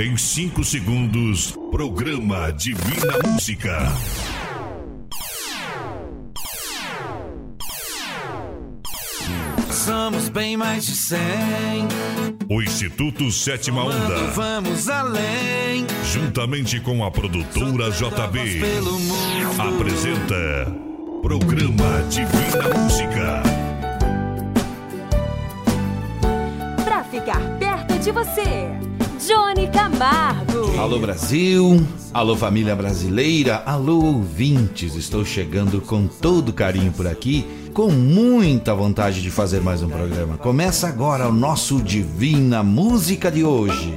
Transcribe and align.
Em 0.00 0.16
5 0.16 0.64
segundos, 0.64 1.54
programa 1.70 2.50
Divina 2.52 3.18
Música. 3.22 3.92
Somos 9.70 10.30
bem 10.30 10.56
mais 10.56 10.86
de 10.86 10.92
100. 10.92 11.20
O 12.48 12.62
Instituto 12.62 13.30
Sétima 13.30 13.84
Onda. 13.84 14.16
Vamos 14.28 14.88
além. 14.88 15.86
Juntamente 16.10 16.80
com 16.80 17.04
a 17.04 17.10
produtora 17.10 17.90
JB. 17.90 18.62
Apresenta 19.58 20.74
Programa 21.20 22.02
Divina 22.08 22.78
Música. 22.78 23.42
Pra 26.86 27.04
ficar 27.04 27.58
perto 27.58 27.98
de 27.98 28.10
você, 28.10 28.89
Johnny 29.26 29.68
Camargo. 29.68 30.78
Alô 30.78 30.98
Brasil, 30.98 31.86
alô 32.12 32.34
família 32.34 32.74
brasileira, 32.74 33.62
alô 33.66 34.02
ouvintes. 34.02 34.94
Estou 34.94 35.24
chegando 35.26 35.80
com 35.82 36.06
todo 36.06 36.54
carinho 36.54 36.90
por 36.90 37.06
aqui 37.06 37.46
com 37.74 37.90
muita 37.90 38.74
vontade 38.74 39.20
de 39.20 39.30
fazer 39.30 39.60
mais 39.60 39.82
um 39.82 39.88
programa. 39.88 40.38
Começa 40.38 40.88
agora 40.88 41.28
o 41.28 41.32
nosso 41.32 41.82
Divina 41.82 42.62
Música 42.62 43.30
de 43.30 43.44
hoje. 43.44 43.92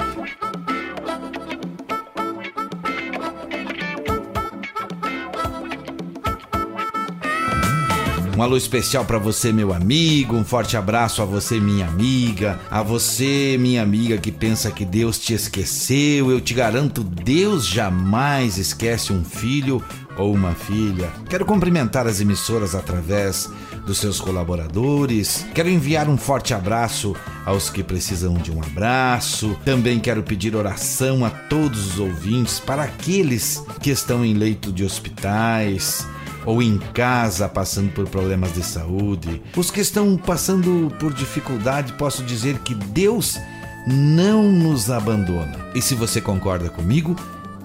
Um 8.36 8.42
alô 8.42 8.58
especial 8.58 9.06
para 9.06 9.20
você, 9.20 9.54
meu 9.54 9.72
amigo. 9.72 10.36
Um 10.36 10.44
forte 10.44 10.76
abraço 10.76 11.22
a 11.22 11.26
você, 11.26 11.60
minha 11.60 11.86
amiga. 11.86 12.60
A 12.72 12.82
você, 12.82 13.58
minha 13.60 13.84
amiga 13.84 14.18
que 14.18 14.32
pensa 14.32 14.72
que 14.72 14.84
Deus 14.84 15.20
te 15.20 15.36
esqueceu. 15.36 16.32
Eu 16.32 16.42
te 16.42 16.56
garanto, 16.56 17.04
Deus 17.04 17.64
jamais 17.68 18.58
esquece 18.58 19.14
um 19.14 19.24
filho 19.24 19.84
ou 20.18 20.34
uma 20.34 20.56
filha. 20.56 21.12
Quero 21.30 21.46
cumprimentar 21.46 22.08
as 22.08 22.22
emissoras 22.22 22.74
através 22.74 23.48
dos 23.86 24.00
seus 24.00 24.20
colaboradores. 24.20 25.46
Quero 25.54 25.70
enviar 25.70 26.10
um 26.10 26.18
forte 26.18 26.56
abraço 26.56 27.16
aos 27.46 27.70
que 27.70 27.84
precisam 27.84 28.34
de 28.34 28.52
um 28.52 28.64
abraço. 28.64 29.56
Também 29.64 30.00
quero 30.00 30.24
pedir 30.24 30.56
oração 30.56 31.24
a 31.24 31.30
todos 31.30 31.94
os 31.94 32.00
ouvintes, 32.00 32.60
para 32.60 32.82
aqueles 32.82 33.64
que 33.80 33.92
estão 33.92 34.26
em 34.26 34.34
leito 34.34 34.72
de 34.72 34.84
hospitais 34.84 36.08
ou 36.46 36.62
em 36.62 36.78
casa 36.78 37.48
passando 37.48 37.92
por 37.92 38.08
problemas 38.08 38.54
de 38.54 38.64
saúde. 38.64 39.42
Os 39.56 39.72
que 39.72 39.82
estão 39.82 40.18
passando 40.18 40.94
por 41.00 41.14
dificuldade, 41.14 41.94
posso 41.94 42.24
dizer 42.24 42.60
que 42.60 42.76
Deus 42.76 43.40
não 43.88 44.52
nos 44.52 44.90
abandona. 44.90 45.68
E 45.76 45.82
se 45.82 45.96
você 45.96 46.22
concorda 46.22 46.70
comigo, 46.70 47.16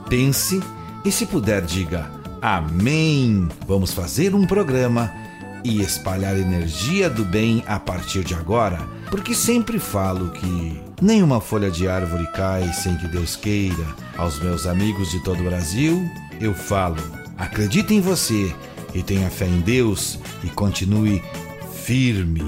pense 0.08 0.60
e 1.04 1.12
se 1.12 1.26
puder 1.26 1.62
diga 1.62 2.18
Amém. 2.40 3.48
Vamos 3.66 3.92
fazer 3.92 4.34
um 4.34 4.46
programa 4.46 5.12
e 5.64 5.82
espalhar 5.82 6.36
energia 6.36 7.10
do 7.10 7.24
bem 7.24 7.64
a 7.66 7.78
partir 7.80 8.22
de 8.22 8.34
agora, 8.34 8.78
porque 9.10 9.34
sempre 9.34 9.78
falo 9.78 10.30
que 10.30 10.80
nenhuma 11.02 11.40
folha 11.40 11.70
de 11.70 11.88
árvore 11.88 12.26
cai 12.34 12.72
sem 12.72 12.96
que 12.96 13.08
Deus 13.08 13.34
queira. 13.34 13.86
Aos 14.16 14.38
meus 14.38 14.66
amigos 14.66 15.10
de 15.10 15.22
todo 15.24 15.40
o 15.40 15.44
Brasil, 15.44 16.08
eu 16.40 16.54
falo: 16.54 17.02
acredite 17.36 17.92
em 17.92 18.00
você 18.00 18.54
e 18.98 19.02
tenha 19.02 19.30
fé 19.30 19.46
em 19.46 19.60
Deus 19.60 20.18
e 20.42 20.48
continue 20.48 21.22
firme. 21.72 22.42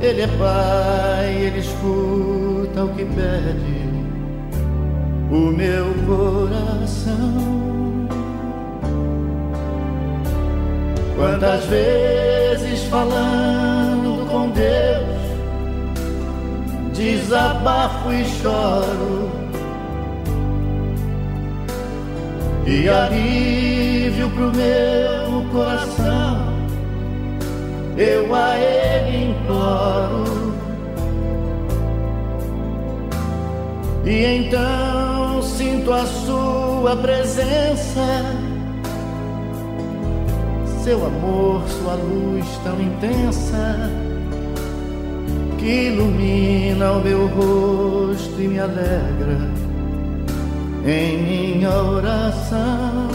Ele 0.00 0.22
é 0.22 0.26
pai, 0.26 1.42
ele 1.42 1.58
escuta 1.58 2.84
o 2.84 2.94
que 2.94 3.04
pede 3.04 3.89
o 5.30 5.52
meu 5.52 5.94
coração. 6.06 7.60
Quantas 11.16 11.64
vezes 11.66 12.84
falando 12.84 14.26
com 14.28 14.50
Deus, 14.50 15.20
desabafo 16.92 18.12
e 18.12 18.24
choro. 18.24 19.30
E 22.66 22.88
alívio 22.88 24.30
pro 24.30 24.52
meu 24.52 25.44
coração, 25.52 26.38
eu 27.96 28.34
a 28.34 28.56
Ele 28.58 29.30
imploro. 29.30 30.54
E 34.04 34.24
então 34.24 35.09
sinto 35.42 35.92
a 35.92 36.06
Sua 36.06 36.96
presença, 36.96 38.24
seu 40.82 41.06
amor, 41.06 41.62
Sua 41.68 41.94
luz 41.94 42.46
tão 42.64 42.80
intensa, 42.80 43.90
que 45.58 45.88
ilumina 45.88 46.92
o 46.92 47.00
meu 47.02 47.26
rosto 47.28 48.40
e 48.40 48.48
me 48.48 48.58
alegra 48.58 49.50
em 50.86 51.18
minha 51.22 51.70
oração. 51.70 53.08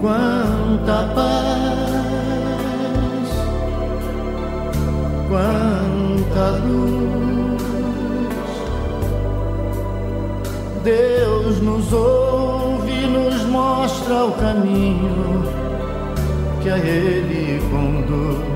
Quanta 0.00 1.12
paz, 1.14 2.02
quanta 5.28 6.50
luz. 6.64 7.41
Deus 10.82 11.60
nos 11.60 11.92
ouve, 11.92 13.06
nos 13.06 13.44
mostra 13.44 14.24
o 14.24 14.32
caminho 14.32 15.44
que 16.60 16.68
a 16.68 16.78
Ele 16.78 17.60
conduz. 17.70 18.52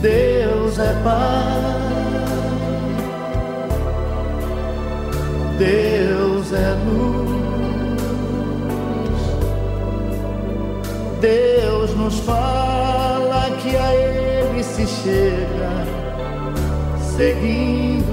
Deus 0.00 0.78
é 0.80 0.94
Pai, 1.04 1.62
Deus 5.56 6.52
é 6.52 6.76
luz, 6.86 7.30
Deus 11.20 11.96
nos 11.96 12.18
fala 12.18 13.48
que 13.62 13.76
a 13.76 13.94
Ele 13.94 14.62
se 14.64 14.86
chega, 14.86 15.86
seguindo 17.16 18.03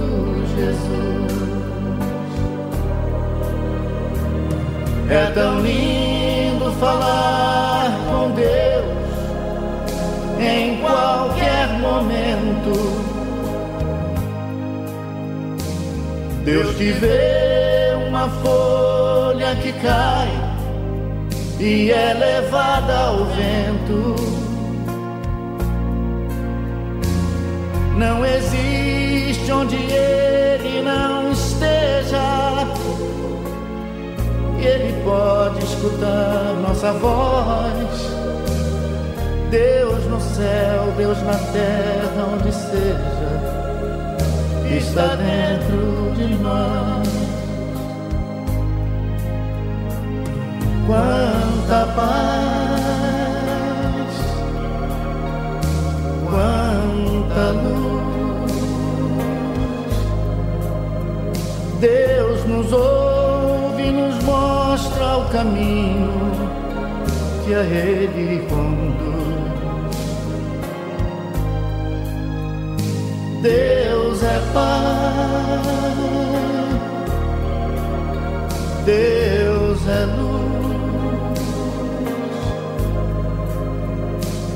É 5.09 5.25
tão 5.33 5.59
lindo 5.61 6.71
falar 6.79 7.91
com 8.07 8.31
Deus 8.31 8.51
em 10.39 10.77
qualquer 10.81 11.67
momento. 11.79 13.01
Deus 16.43 16.75
te 16.77 16.91
vê 16.91 17.95
um 17.95 18.09
uma 18.09 18.29
folha 18.29 19.55
que 19.55 19.71
cai 19.73 20.29
e 21.59 21.91
é 21.91 22.13
levada 22.13 22.97
ao 22.97 23.25
vento. 23.25 24.15
Não 27.97 28.25
existe 28.25 28.80
onde 29.51 29.75
ele 29.75 30.81
não 30.81 31.31
esteja. 31.31 32.67
Ele 34.59 34.93
pode 35.03 35.63
escutar 35.63 36.55
nossa 36.61 36.93
voz. 36.93 38.21
Deus 39.49 40.05
no 40.05 40.21
céu, 40.21 40.93
Deus 40.95 41.21
na 41.23 41.33
terra, 41.33 42.25
onde 42.33 42.53
seja, 42.53 43.41
está 44.77 45.15
dentro 45.15 46.13
de 46.15 46.35
nós. 46.35 47.07
Quanta 50.87 51.85
paz, 51.95 52.11
quanta 56.29 57.51
luz. 57.51 58.10
Deus 61.81 62.45
nos 62.45 62.71
ouve 62.71 63.81
e 63.81 63.91
nos 63.91 64.23
mostra 64.23 65.17
o 65.17 65.29
caminho 65.29 66.11
que 67.43 67.55
a 67.55 67.63
Ele 67.63 68.45
conduz. 68.47 69.01
Deus 73.41 74.23
é 74.23 74.39
paz, 74.53 75.63
Deus 78.85 79.87
é 79.87 80.05
luz, 80.05 81.39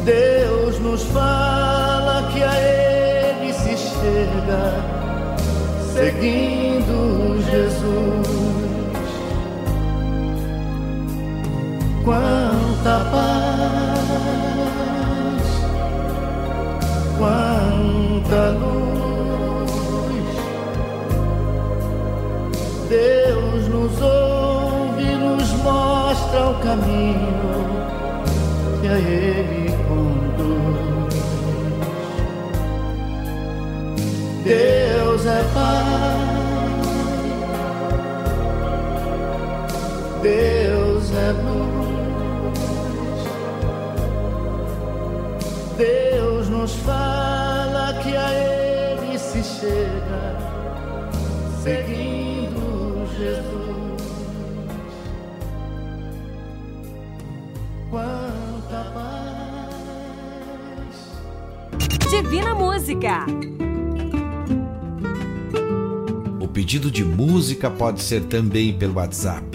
Deus 0.05 0.79
nos 0.79 1.01
fala 1.05 2.29
que 2.31 2.43
a 2.43 2.53
Ele 2.53 3.51
se 3.51 3.75
chega, 3.75 4.94
seguindo 5.95 7.39
Jesus. 7.49 8.27
Quanta 12.03 12.95
paz, 13.11 14.35
quanta 17.17 18.41
luz. 18.59 18.85
Deus 22.89 23.67
nos 23.69 24.01
ouve 24.01 25.15
nos 25.15 25.49
mostra 25.63 26.49
o 26.49 26.55
caminho 26.55 27.55
que 28.81 28.87
a 28.87 28.97
Ele 28.99 29.64
É 35.27 35.43
paz, 35.55 36.85
Deus 40.21 41.11
é 41.15 41.31
luz. 41.31 41.95
Deus 45.77 46.47
nos 46.49 46.75
fala 46.75 47.99
que 48.03 48.15
a 48.15 48.29
Ele 48.33 49.17
se 49.17 49.43
chega, 49.43 50.37
seguindo 51.63 53.07
Jesus. 53.17 54.03
Quanta 57.89 58.91
paz. 58.93 59.25
Divina 62.11 62.53
Música. 62.53 63.25
Pedido 66.55 66.89
de 66.89 67.03
música 67.03 67.69
pode 67.69 68.01
ser 68.01 68.23
também 68.23 68.71
pelo 68.71 68.93
WhatsApp. 68.93 69.45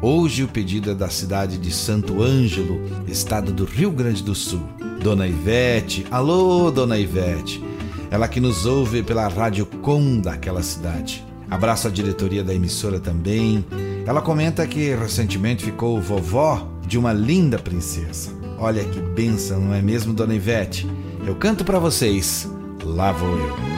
Hoje 0.00 0.42
o 0.42 0.48
pedido 0.48 0.90
é 0.90 0.94
da 0.94 1.10
cidade 1.10 1.58
de 1.58 1.70
Santo 1.70 2.22
Ângelo, 2.22 2.80
estado 3.06 3.52
do 3.52 3.66
Rio 3.66 3.90
Grande 3.90 4.22
do 4.22 4.34
Sul. 4.34 4.62
Dona 5.02 5.28
Ivete, 5.28 6.06
alô, 6.10 6.70
Dona 6.70 6.98
Ivete. 6.98 7.62
Ela 8.10 8.26
que 8.26 8.40
nos 8.40 8.64
ouve 8.64 9.02
pela 9.02 9.28
Rádio 9.28 9.66
Com 9.66 10.18
daquela 10.18 10.62
cidade. 10.62 11.22
Abraço 11.50 11.88
à 11.88 11.90
diretoria 11.90 12.42
da 12.42 12.54
emissora 12.54 12.98
também. 12.98 13.62
Ela 14.06 14.22
comenta 14.22 14.66
que 14.66 14.94
recentemente 14.94 15.62
ficou 15.62 16.00
vovó 16.00 16.66
de 16.86 16.96
uma 16.96 17.12
linda 17.12 17.58
princesa. 17.58 18.30
Olha 18.58 18.82
que 18.82 18.98
benção, 18.98 19.60
não 19.60 19.74
é 19.74 19.82
mesmo, 19.82 20.14
Dona 20.14 20.34
Ivete? 20.34 20.90
Eu 21.26 21.34
canto 21.34 21.66
para 21.66 21.78
vocês. 21.78 22.48
Lá 22.82 23.12
vou 23.12 23.36
eu. 23.36 23.73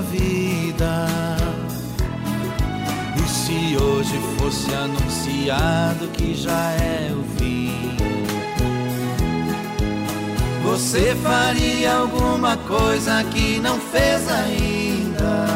Vida? 0.00 1.06
E 3.16 3.28
se 3.28 3.76
hoje 3.76 4.18
fosse 4.38 4.74
anunciado 4.74 6.08
que 6.08 6.34
já 6.34 6.70
é 6.72 7.12
o 7.12 7.22
fim? 7.38 7.96
Você 10.64 11.14
faria 11.22 11.94
alguma 11.94 12.56
coisa 12.56 13.24
que 13.24 13.58
não 13.60 13.78
fez 13.78 14.28
ainda? 14.28 15.46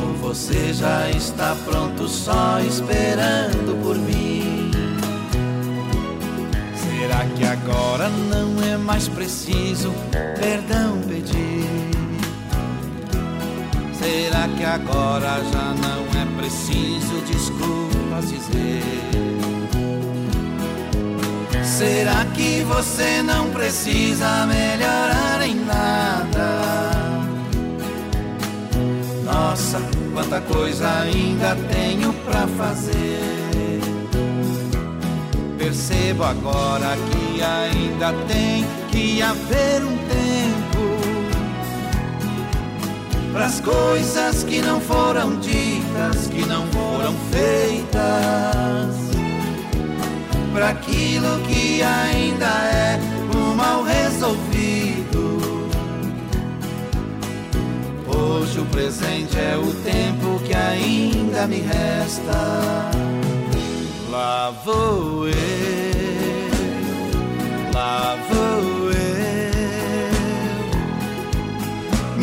Ou 0.00 0.14
você 0.28 0.72
já 0.72 1.10
está 1.10 1.56
pronto 1.64 2.08
só 2.08 2.60
esperando 2.60 3.82
por 3.82 3.96
mim? 3.96 4.70
Será 6.76 7.24
que 7.36 7.44
agora 7.44 8.08
não 8.08 8.62
é 8.62 8.76
mais 8.76 9.08
preciso 9.08 9.92
perdão 10.38 11.00
pedir? 11.08 11.79
Será 14.00 14.48
que 14.56 14.64
agora 14.64 15.44
já 15.52 15.74
não 15.74 16.06
é 16.18 16.24
preciso 16.40 17.20
desculpas 17.26 18.30
dizer? 18.30 18.82
Será 21.62 22.24
que 22.34 22.64
você 22.64 23.22
não 23.22 23.50
precisa 23.50 24.46
melhorar 24.46 25.46
em 25.46 25.54
nada? 25.66 26.60
Nossa, 29.22 29.78
quanta 30.14 30.40
coisa 30.40 30.90
ainda 31.02 31.54
tenho 31.70 32.14
pra 32.24 32.46
fazer. 32.56 33.80
Percebo 35.58 36.24
agora 36.24 36.96
que 37.10 37.42
ainda 37.42 38.14
tem 38.26 38.64
que 38.90 39.20
haver 39.20 39.84
um 39.84 39.98
tempo 40.08 40.59
para 43.32 43.46
as 43.46 43.60
coisas 43.60 44.42
que 44.44 44.60
não 44.60 44.80
foram 44.80 45.38
ditas, 45.38 46.26
que 46.28 46.44
não 46.46 46.66
foram 46.68 47.14
feitas, 47.30 48.96
para 50.52 50.70
aquilo 50.70 51.40
que 51.46 51.82
ainda 51.82 52.46
é 52.46 52.98
o 53.34 53.54
mal 53.54 53.82
resolvido. 53.82 55.40
Hoje 58.06 58.58
o 58.58 58.64
presente 58.66 59.38
é 59.38 59.56
o 59.56 59.72
tempo 59.82 60.40
que 60.44 60.54
ainda 60.54 61.46
me 61.46 61.60
resta. 61.60 62.90
Lá 64.10 64.50
vou 64.64 65.28
eu, 65.28 65.34
lá 67.72 68.16
vou 68.28 68.74
eu. 68.74 68.79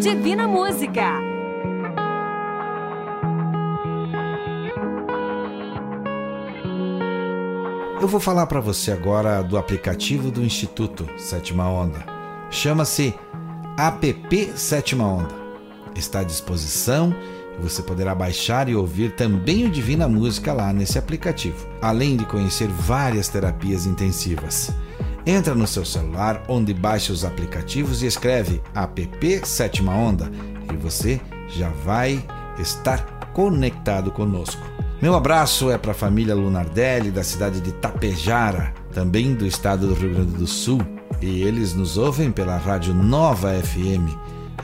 Divina 0.00 0.48
Música. 0.48 1.20
Eu 8.00 8.08
vou 8.08 8.18
falar 8.18 8.46
para 8.46 8.60
você 8.60 8.92
agora 8.92 9.42
do 9.42 9.58
aplicativo 9.58 10.30
do 10.30 10.42
Instituto 10.42 11.06
Sétima 11.18 11.68
Onda. 11.68 12.02
Chama-se 12.50 13.14
APP 13.76 14.52
Sétima 14.56 15.06
Onda. 15.06 15.34
Está 15.94 16.20
à 16.20 16.24
disposição 16.24 17.14
e 17.58 17.62
você 17.62 17.82
poderá 17.82 18.14
baixar 18.14 18.70
e 18.70 18.74
ouvir 18.74 19.14
também 19.14 19.66
o 19.66 19.70
Divina 19.70 20.08
Música 20.08 20.54
lá 20.54 20.72
nesse 20.72 20.98
aplicativo, 20.98 21.68
além 21.82 22.16
de 22.16 22.24
conhecer 22.24 22.68
várias 22.68 23.28
terapias 23.28 23.84
intensivas. 23.84 24.72
Entra 25.30 25.54
no 25.54 25.64
seu 25.64 25.84
celular 25.84 26.42
onde 26.48 26.74
baixa 26.74 27.12
os 27.12 27.24
aplicativos 27.24 28.02
e 28.02 28.06
escreve 28.06 28.60
APP 28.74 29.46
Sétima 29.46 29.94
Onda 29.94 30.28
e 30.72 30.76
você 30.76 31.20
já 31.46 31.68
vai 31.68 32.20
estar 32.58 33.30
conectado 33.32 34.10
conosco. 34.10 34.60
Meu 35.00 35.14
abraço 35.14 35.70
é 35.70 35.78
para 35.78 35.92
a 35.92 35.94
família 35.94 36.34
Lunardelli 36.34 37.12
da 37.12 37.22
cidade 37.22 37.60
de 37.60 37.70
Tapejara, 37.70 38.74
também 38.92 39.32
do 39.32 39.46
estado 39.46 39.86
do 39.86 39.94
Rio 39.94 40.14
Grande 40.14 40.32
do 40.32 40.48
Sul, 40.48 40.80
e 41.22 41.42
eles 41.42 41.74
nos 41.74 41.96
ouvem 41.96 42.32
pela 42.32 42.56
rádio 42.56 42.92
Nova 42.92 43.52
FM. 43.54 44.12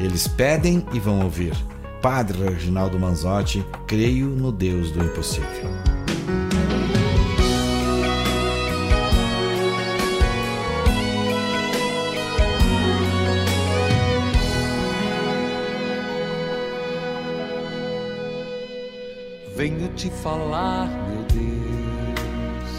Eles 0.01 0.27
pedem 0.27 0.85
e 0.93 0.99
vão 0.99 1.21
ouvir. 1.21 1.55
Padre 2.03 2.43
Reginaldo 2.43 2.99
Manzotti, 2.99 3.65
creio 3.87 4.27
no 4.27 4.51
Deus 4.51 4.91
do 4.91 5.05
impossível. 5.05 5.96
Venho 19.69 19.89
te 19.97 20.09
falar, 20.09 20.87
meu 21.09 21.25
Deus. 21.25 22.71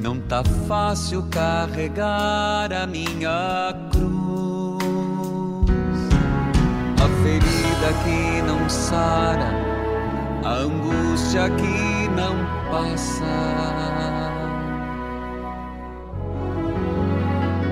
Não 0.00 0.20
tá 0.20 0.44
fácil 0.68 1.24
carregar 1.24 2.72
a 2.72 2.86
minha 2.86 3.74
cruz. 3.90 4.84
A 7.02 7.08
ferida 7.24 7.92
que 8.04 8.42
não 8.42 8.70
sara, 8.70 9.50
a 10.44 10.52
angústia 10.52 11.50
que 11.50 12.08
não 12.10 12.36
passa. 12.70 13.24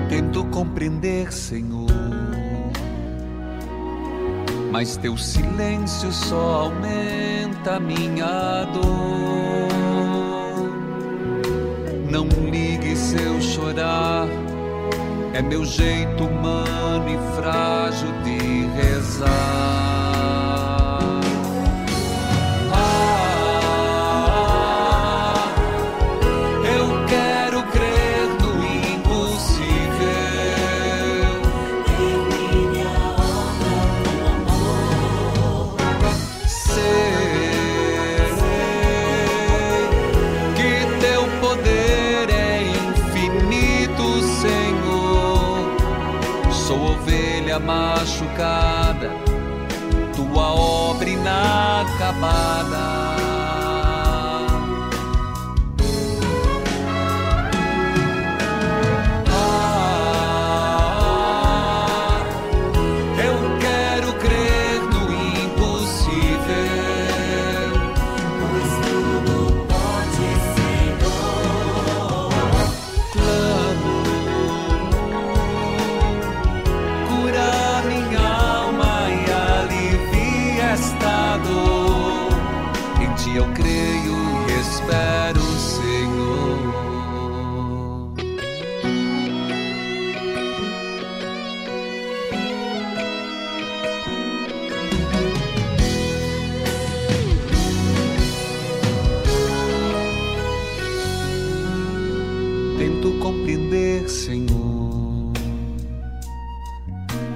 Tento 0.09 0.43
compreender, 0.47 1.31
Senhor 1.31 2.22
mas 4.73 4.97
teu 4.97 5.15
silêncio 5.15 6.11
só 6.11 6.63
aumenta 6.63 7.79
minha 7.79 8.65
dor. 8.73 9.69
Não 12.09 12.25
ligue 12.49 12.95
se 12.95 13.21
eu 13.21 13.39
chorar, 13.39 14.27
é 15.31 15.43
meu 15.43 15.63
jeito 15.63 16.23
humano 16.23 17.05
e 17.07 17.35
frágil 17.35 18.11
de 18.23 18.65
rezar. 18.81 19.82
Machucada, 47.83 49.11
tua 50.15 50.53
obra 50.53 51.09
inacabada. 51.09 52.83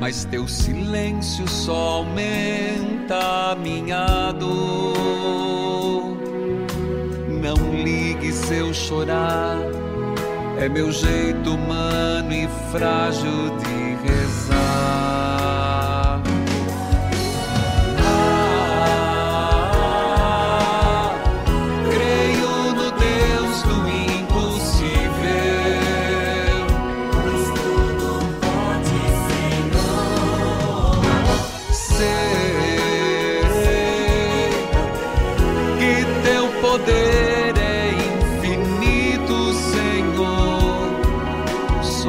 Mas 0.08 0.24
teu 0.24 0.48
silêncio 0.48 1.46
só 1.50 1.98
aumenta 1.98 3.58
minha 3.62 4.32
dor. 4.32 4.96
Não 7.28 7.84
ligue 7.84 8.32
se 8.32 8.56
eu 8.56 8.74
chorar, 8.74 9.58
é 10.62 10.70
meu 10.70 10.94
jeito 10.94 11.56
humano 11.56 12.32
e 12.32 12.48
frágil 12.72 13.58
de 13.58 13.67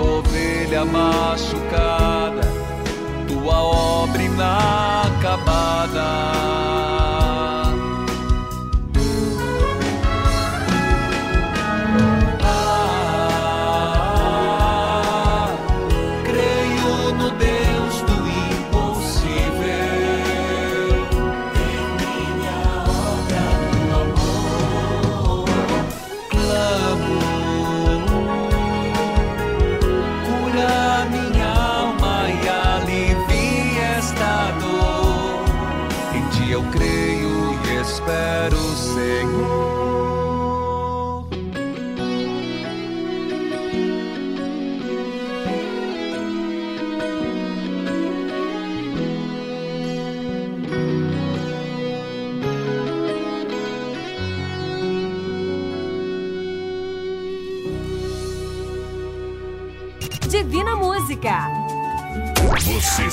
ovelha 0.00 0.84
machucada, 0.84 2.42
tua 3.26 3.58
obra 3.62 4.22
inacabada. 4.22 6.08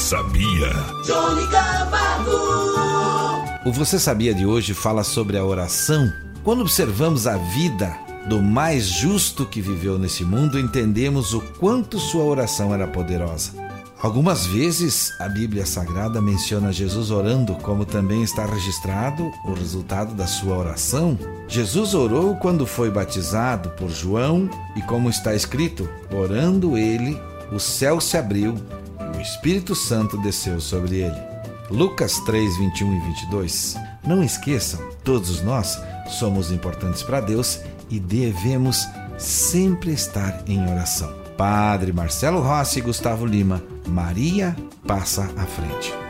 Sabia? 0.05 0.69
Johnny 1.03 1.47
Camargo. 1.47 2.31
O 3.65 3.71
Você 3.71 3.97
Sabia 3.97 4.35
de 4.35 4.45
hoje 4.45 4.75
fala 4.75 5.03
sobre 5.03 5.35
a 5.35 5.43
oração. 5.43 6.13
Quando 6.43 6.61
observamos 6.61 7.25
a 7.25 7.37
vida 7.37 7.97
do 8.29 8.39
mais 8.39 8.85
justo 8.85 9.47
que 9.47 9.59
viveu 9.59 9.97
nesse 9.97 10.23
mundo, 10.23 10.59
entendemos 10.59 11.33
o 11.33 11.41
quanto 11.41 11.97
sua 11.97 12.23
oração 12.23 12.71
era 12.71 12.85
poderosa. 12.85 13.53
Algumas 13.99 14.45
vezes 14.45 15.11
a 15.19 15.27
Bíblia 15.27 15.65
Sagrada 15.65 16.21
menciona 16.21 16.71
Jesus 16.71 17.09
orando, 17.09 17.55
como 17.55 17.83
também 17.83 18.21
está 18.21 18.45
registrado 18.45 19.31
o 19.43 19.53
resultado 19.55 20.13
da 20.13 20.27
sua 20.27 20.55
oração. 20.55 21.17
Jesus 21.47 21.95
orou 21.95 22.35
quando 22.35 22.67
foi 22.67 22.91
batizado 22.91 23.71
por 23.71 23.89
João, 23.89 24.47
e 24.75 24.83
como 24.83 25.09
está 25.09 25.33
escrito, 25.33 25.89
orando 26.11 26.77
ele, 26.77 27.19
o 27.51 27.59
céu 27.59 27.99
se 27.99 28.17
abriu 28.17 28.55
Espírito 29.25 29.73
Santo 29.73 30.19
desceu 30.19 30.61
sobre 30.61 30.97
ele. 30.97 31.19
Lucas 31.71 32.19
3, 32.19 32.57
21 32.57 32.95
e 32.95 32.99
22. 33.07 33.75
Não 34.05 34.23
esqueçam, 34.23 34.79
todos 35.03 35.41
nós 35.41 35.81
somos 36.07 36.51
importantes 36.51 37.01
para 37.01 37.21
Deus 37.21 37.59
e 37.89 37.99
devemos 37.99 38.87
sempre 39.17 39.91
estar 39.91 40.43
em 40.47 40.61
oração. 40.69 41.11
Padre 41.35 41.91
Marcelo 41.91 42.39
Rossi 42.39 42.77
e 42.77 42.83
Gustavo 42.83 43.25
Lima, 43.25 43.63
Maria 43.87 44.55
passa 44.85 45.23
à 45.35 45.45
frente. 45.45 46.04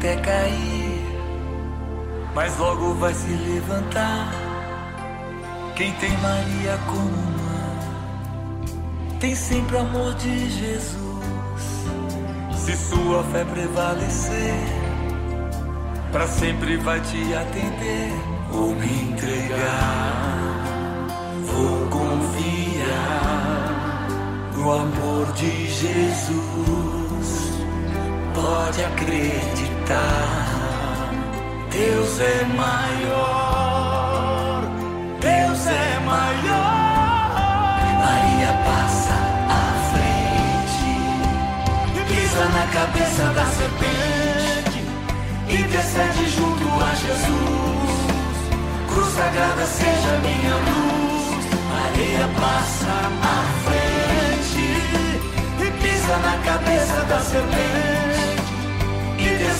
Até 0.00 0.16
cair, 0.16 1.04
mas 2.34 2.56
logo 2.56 2.94
vai 2.94 3.12
se 3.12 3.28
levantar. 3.28 4.32
Quem 5.76 5.92
tem 5.92 6.10
Maria 6.18 6.78
como 6.86 7.04
mãe, 7.04 8.68
tem 9.20 9.36
sempre 9.36 9.76
amor 9.76 10.14
de 10.14 10.48
Jesus. 10.48 10.96
Se 12.56 12.74
sua 12.76 13.22
fé 13.24 13.44
prevalecer, 13.44 14.54
para 16.10 16.26
sempre 16.26 16.78
vai 16.78 16.98
te 17.00 17.34
atender. 17.34 18.10
Vou 18.50 18.74
me 18.74 19.02
entregar, 19.02 20.24
vou 21.44 21.86
confiar 21.88 23.28
no 24.56 24.72
amor 24.72 25.30
de 25.34 25.68
Jesus. 25.68 27.50
Pode 28.34 28.82
acreditar, 28.84 29.59
Deus 31.72 32.20
é 32.20 32.44
maior, 32.56 34.62
Deus 35.20 35.66
é 35.66 35.98
maior. 36.06 37.80
Maria 37.98 38.52
passa 38.64 39.14
à 39.48 39.74
frente, 39.90 40.94
pisa 42.06 42.44
na 42.50 42.66
cabeça 42.68 43.24
da 43.34 43.44
serpente, 43.46 44.80
intercede 45.48 46.30
junto 46.36 46.68
a 46.84 46.94
Jesus. 46.94 48.36
Cruz 48.86 49.12
sagrada 49.14 49.66
seja 49.66 50.20
minha 50.22 50.54
luz, 50.54 51.44
Maria 51.68 52.28
passa 52.38 52.94
à 53.22 53.44
frente 53.64 54.66
e 55.58 55.70
pisa 55.82 56.16
na 56.18 56.38
cabeça 56.44 57.02
da 57.06 57.18
serpente, 57.18 58.19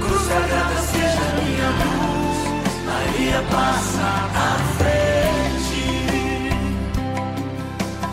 Cruz 0.00 0.22
sagrada 0.22 0.76
seja 0.82 1.24
minha 1.42 1.70
luz, 1.82 2.38
Maria 2.86 3.42
passa 3.50 4.06
à 4.34 4.58
frente. 4.78 5.82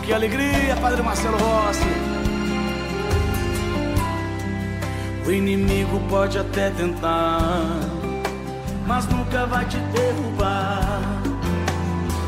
Que 0.02 0.12
alegria, 0.12 0.76
Padre 0.80 1.02
Marcelo 1.02 1.38
Rossi. 1.38 1.86
O 5.24 5.30
inimigo 5.30 6.00
pode 6.08 6.38
até 6.38 6.70
tentar, 6.70 7.78
mas 8.86 9.06
nunca 9.06 9.46
vai 9.46 9.64
te 9.66 9.76
derrubar. 9.76 11.00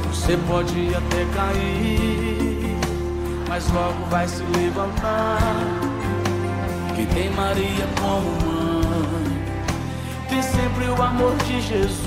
Você 0.06 0.36
pode 0.46 0.94
até 0.94 1.24
cair, 1.34 2.78
mas 3.48 3.68
logo 3.72 4.04
vai 4.08 4.28
se 4.28 4.44
levantar. 4.56 5.91
Quem 7.02 7.10
tem 7.14 7.30
Maria 7.30 7.88
como 8.00 8.30
mãe, 8.46 9.42
tem 10.28 10.40
sempre 10.40 10.84
o 10.84 11.02
amor 11.02 11.34
de 11.48 11.60
Jesus. 11.60 11.98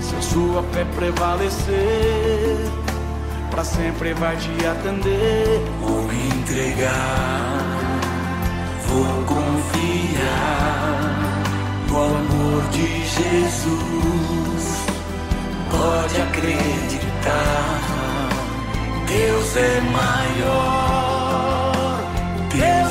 Se 0.00 0.16
a 0.16 0.22
sua 0.22 0.62
fé 0.72 0.86
prevalecer, 0.96 2.56
pra 3.50 3.62
sempre 3.62 4.14
vai 4.14 4.34
te 4.38 4.66
atender. 4.66 5.60
Vou 5.82 6.02
me 6.04 6.28
entregar, 6.28 7.60
vou 8.86 9.04
confiar 9.26 11.02
no 11.90 11.96
amor 11.96 12.62
de 12.70 12.86
Jesus. 13.04 13.66
Pode 15.70 16.22
acreditar, 16.22 17.80
Deus 19.06 19.56
é 19.56 19.80
maior, 19.82 20.85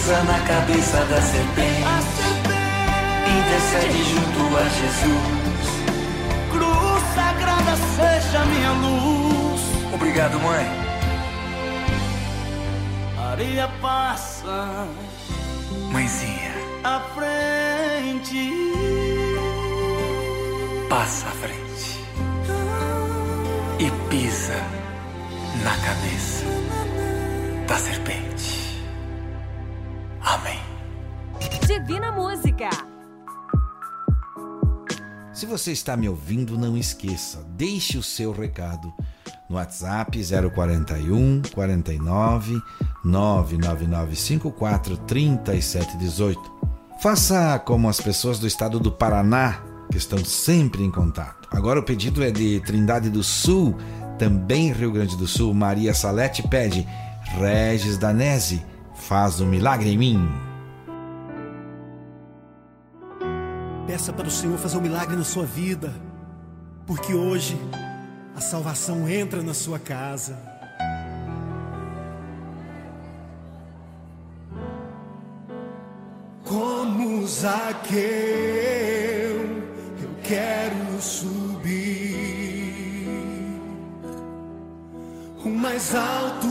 pisa 0.00 0.22
na 0.24 0.40
cabeça 0.40 1.04
da 1.04 1.20
serpente. 1.20 1.84
A. 1.84 2.00
Intercede 3.38 4.04
junto 4.04 4.56
a 4.56 4.64
Jesus. 4.78 5.68
Cruz 6.50 7.02
sagrada 7.14 7.76
seja 7.96 8.44
minha 8.46 8.72
luz. 8.72 9.60
Obrigado, 9.92 10.40
mãe. 10.40 10.66
Maria 13.16 13.68
passa 13.80 14.88
Mãezinha, 15.92 16.54
à 16.82 17.00
frente. 17.14 18.52
passa 20.88 21.26
à 21.26 21.30
frente 21.30 22.04
e 23.78 23.90
pisa 24.08 24.60
na 25.62 25.76
cabeça 25.76 26.44
da 27.68 27.76
serpente. 27.76 28.59
Você 35.50 35.72
está 35.72 35.96
me 35.96 36.08
ouvindo, 36.08 36.56
não 36.56 36.76
esqueça, 36.76 37.44
deixe 37.56 37.98
o 37.98 38.02
seu 38.04 38.30
recado 38.30 38.94
no 39.48 39.56
WhatsApp 39.56 40.16
041 40.54 41.42
49 41.52 42.62
99954 43.04 44.96
3718. 44.96 46.40
Faça 47.02 47.58
como 47.58 47.88
as 47.88 48.00
pessoas 48.00 48.38
do 48.38 48.46
estado 48.46 48.78
do 48.78 48.92
Paraná, 48.92 49.60
que 49.90 49.98
estão 49.98 50.24
sempre 50.24 50.84
em 50.84 50.90
contato. 50.90 51.48
Agora 51.50 51.80
o 51.80 51.82
pedido 51.82 52.22
é 52.22 52.30
de 52.30 52.60
Trindade 52.60 53.10
do 53.10 53.24
Sul, 53.24 53.76
também 54.20 54.72
Rio 54.72 54.92
Grande 54.92 55.16
do 55.16 55.26
Sul. 55.26 55.52
Maria 55.52 55.92
Salete 55.92 56.46
pede: 56.46 56.86
Regis 57.40 57.98
Danese, 57.98 58.62
faz 58.94 59.40
um 59.40 59.46
milagre 59.46 59.90
em 59.90 59.98
mim. 59.98 60.49
Peça 64.00 64.14
para 64.14 64.28
o 64.28 64.30
Senhor 64.30 64.56
fazer 64.56 64.78
um 64.78 64.80
milagre 64.80 65.14
na 65.14 65.24
sua 65.24 65.44
vida, 65.44 65.92
porque 66.86 67.12
hoje 67.12 67.54
a 68.34 68.40
salvação 68.40 69.06
entra 69.06 69.42
na 69.42 69.52
sua 69.52 69.78
casa. 69.78 70.38
Como 76.42 77.26
Zaqueu, 77.26 78.00
eu 80.00 80.14
quero 80.22 80.98
subir 80.98 82.16
o 85.44 85.50
mais 85.50 85.94
alto 85.94 86.48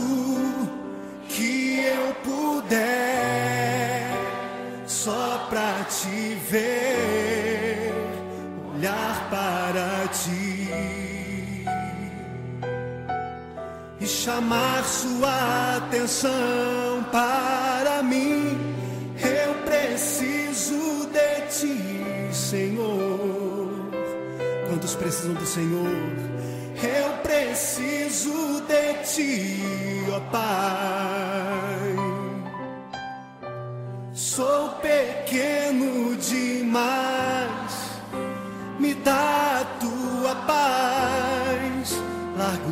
que 1.28 1.80
eu 1.80 2.14
puder, 2.24 4.12
só 4.86 5.48
pra 5.50 5.84
te 5.86 6.36
ver, 6.48 6.99
chamar 14.30 14.84
sua 14.84 15.78
atenção 15.78 17.04
para 17.12 18.04
mim. 18.04 18.60
Eu 19.18 19.56
preciso 19.66 21.10
de 21.12 21.48
ti, 21.50 22.30
Senhor. 22.32 23.70
Quantos 24.68 24.94
precisam 24.94 25.34
do 25.34 25.46
Senhor? 25.46 25.88
Eu 26.84 27.10
preciso 27.24 28.62
de 28.68 28.94
ti, 29.04 30.06
ó 30.16 30.20
Pai. 30.32 31.96
Sou 34.14 34.70
pequeno 34.76 36.16
demais, 36.18 37.74
me 38.78 38.94
dá 38.94 39.62
a 39.62 39.66
tua 39.80 40.36
paz. 40.46 42.00
Largo 42.38 42.72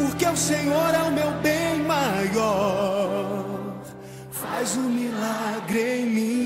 porque 0.00 0.26
o 0.26 0.36
Senhor 0.36 0.94
é 0.94 1.02
o 1.02 1.12
meu 1.12 1.30
bem 1.42 1.82
maior. 1.82 3.44
Faz 4.30 4.76
um 4.76 4.88
milagre 4.88 6.00
em 6.00 6.06
mim. 6.06 6.40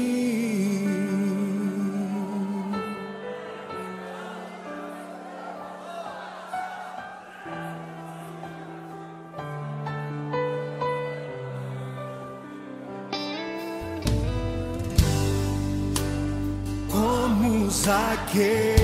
Como 16.91 17.71
Zaqueu, 17.71 18.84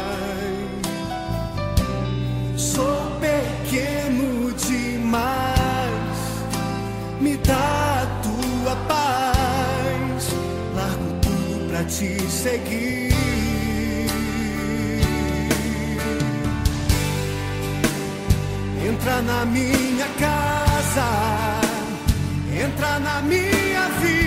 Sou 2.56 3.12
pequeno 3.20 4.54
demais, 4.54 6.20
me 7.20 7.36
dá 7.38 8.04
a 8.04 8.06
tua 8.26 8.76
paz. 8.88 10.24
Largo 10.76 11.10
tudo 11.22 11.68
pra 11.70 11.84
te 11.86 12.22
seguir. 12.30 13.08
Entra 18.88 19.22
na 19.22 19.46
minha 19.46 20.08
casa, 20.20 21.08
entra 22.64 23.00
na 23.00 23.22
minha 23.22 23.90
vida 24.00 24.27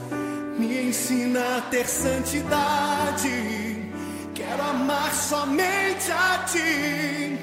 me 0.61 0.89
ensina 0.89 1.57
a 1.57 1.61
ter 1.61 1.87
santidade. 1.87 3.29
Quero 4.33 4.61
amar 4.63 5.13
somente 5.13 6.11
a 6.11 6.45
ti, 6.45 7.37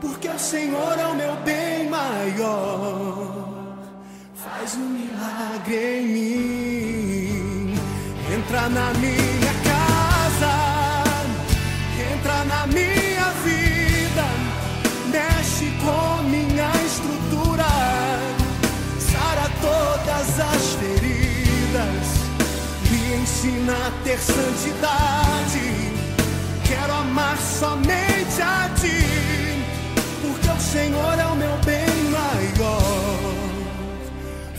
porque 0.00 0.28
o 0.28 0.38
Senhor 0.38 0.98
é 0.98 1.06
o 1.06 1.14
meu 1.14 1.34
bem 1.36 1.88
maior. 1.88 3.48
Faz 4.34 4.74
um 4.76 4.88
milagre 4.88 6.00
em 6.00 6.06
mim, 6.06 7.74
entra 8.34 8.68
na 8.68 8.92
minha 8.94 9.39
me 23.70 23.76
ensina 23.76 23.86
a 23.86 23.90
ter 24.02 24.18
santidade. 24.18 25.60
Quero 26.64 26.92
amar 26.92 27.38
somente 27.38 28.42
a 28.42 28.68
ti, 28.74 29.62
porque 30.20 30.48
o 30.48 30.60
Senhor 30.60 31.18
é 31.18 31.26
o 31.26 31.36
meu 31.36 31.56
bem 31.64 31.86
maior. 32.10 33.20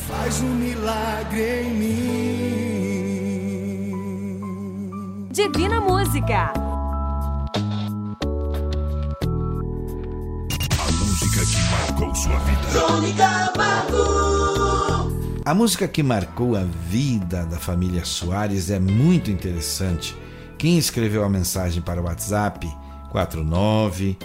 Faz 0.08 0.42
um 0.42 0.56
milagre 0.56 1.64
em 1.64 1.72
mim. 1.72 1.92
Divina 5.32 5.80
Música. 5.82 6.52
A 10.78 10.92
música 10.92 11.46
que 11.46 11.60
marcou 11.72 12.16
sua 12.16 12.40
vida. 12.40 12.68
Crônica 12.72 13.54
Marco. 13.58 14.21
A 15.44 15.56
música 15.56 15.88
que 15.88 16.04
marcou 16.04 16.56
a 16.56 16.64
vida 16.64 17.44
da 17.48 17.58
família 17.58 18.06
Soares 18.06 18.70
é 18.70 18.80
muito 18.80 19.32
interessante. 19.32 20.16
Quem 20.56 20.78
escreveu 20.78 21.24
a 21.24 21.30
mensagem 21.30 21.82
para 21.82 22.00
o 22.00 22.06
WhatsApp 22.06 22.72
49 23.10 24.16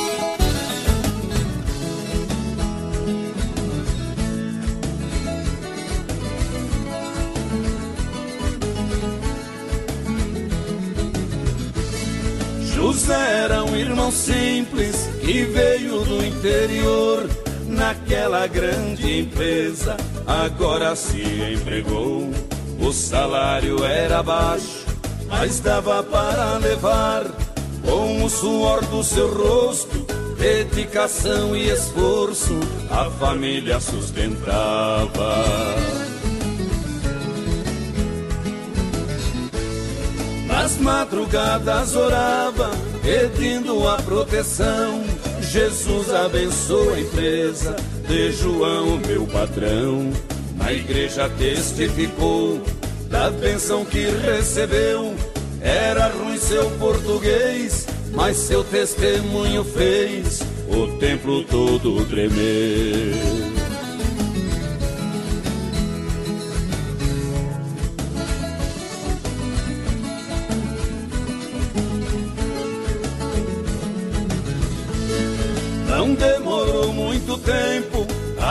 Irmão 13.85 14.11
simples 14.11 15.07
que 15.21 15.43
veio 15.43 16.03
do 16.03 16.25
interior. 16.25 17.29
Naquela 17.67 18.45
grande 18.47 19.21
empresa, 19.21 19.97
agora 20.25 20.95
se 20.95 21.21
empregou. 21.53 22.29
O 22.79 22.91
salário 22.91 23.83
era 23.83 24.21
baixo, 24.21 24.85
mas 25.27 25.59
dava 25.59 26.03
para 26.03 26.57
levar. 26.57 27.25
Com 27.83 28.23
o 28.23 28.29
suor 28.29 28.83
do 28.85 29.03
seu 29.03 29.31
rosto, 29.31 30.05
dedicação 30.37 31.55
e 31.55 31.69
esforço, 31.69 32.59
a 32.89 33.09
família 33.11 33.79
sustentava. 33.79 35.45
Nas 40.47 40.77
madrugadas 40.77 41.95
orava, 41.95 42.71
pedindo 43.05 43.87
a 43.87 43.97
proteção. 44.01 45.03
Jesus 45.39 46.11
abençoa 46.11 46.95
a 46.95 46.99
empresa 46.99 47.75
de 48.07 48.31
João, 48.31 48.99
meu 49.07 49.27
patrão. 49.27 50.11
Na 50.55 50.73
igreja 50.73 51.29
testificou 51.37 52.59
da 53.07 53.29
bênção 53.29 53.85
que 53.85 54.05
recebeu. 54.25 55.15
Era 55.61 56.07
ruim 56.07 56.37
seu 56.37 56.69
português, 56.71 57.85
mas 58.11 58.37
seu 58.37 58.63
testemunho 58.63 59.63
fez 59.63 60.41
o 60.67 60.97
templo 60.97 61.43
todo 61.43 62.05
tremer. 62.05 63.54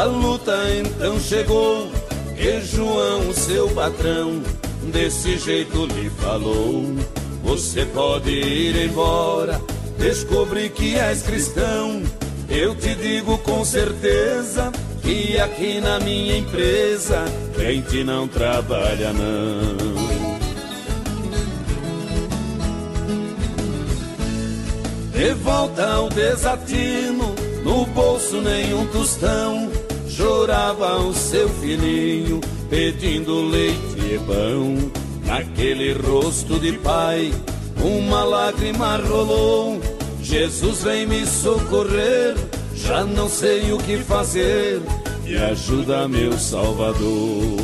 A 0.04 0.06
luta 0.06 0.54
então 0.78 1.18
chegou. 1.18 1.90
E 2.36 2.60
João, 2.60 3.32
seu 3.32 3.70
patrão, 3.70 4.42
desse 4.92 5.38
jeito 5.38 5.86
lhe 5.86 6.10
falou: 6.10 6.94
Você 7.42 7.86
pode 7.86 8.30
ir 8.30 8.76
embora, 8.84 9.60
descobri 9.98 10.68
que 10.68 10.96
és 10.96 11.22
cristão. 11.22 12.02
Eu 12.50 12.74
te 12.74 12.94
digo 12.94 13.38
com 13.38 13.64
certeza 13.64 14.70
que 15.00 15.40
aqui 15.40 15.80
na 15.80 15.98
minha 16.00 16.36
empresa, 16.36 17.24
crente 17.54 18.04
não 18.04 18.28
trabalha 18.28 19.10
não. 19.12 19.94
De 25.12 25.32
volta 25.34 25.86
ao 25.94 26.10
desatino, 26.10 27.34
no 27.64 27.86
bolso 27.86 28.42
nenhum 28.42 28.86
tostão. 28.88 29.83
Chorava 30.24 30.96
o 31.00 31.12
seu 31.12 31.46
filhinho, 31.50 32.40
pedindo 32.70 33.46
leite 33.46 34.00
e 34.00 34.18
pão. 34.26 34.90
Naquele 35.26 35.92
rosto 35.92 36.58
de 36.58 36.72
pai, 36.78 37.30
uma 37.78 38.24
lágrima 38.24 38.96
rolou. 38.96 39.78
Jesus 40.22 40.82
vem 40.82 41.06
me 41.06 41.26
socorrer, 41.26 42.36
já 42.74 43.04
não 43.04 43.28
sei 43.28 43.70
o 43.70 43.76
que 43.76 43.98
fazer. 43.98 44.80
Me 45.24 45.36
ajuda, 45.36 46.08
meu 46.08 46.32
Salvador. 46.38 47.63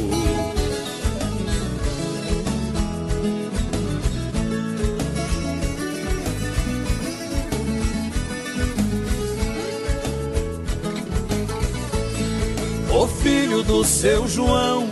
Seu 14.01 14.27
João 14.27 14.89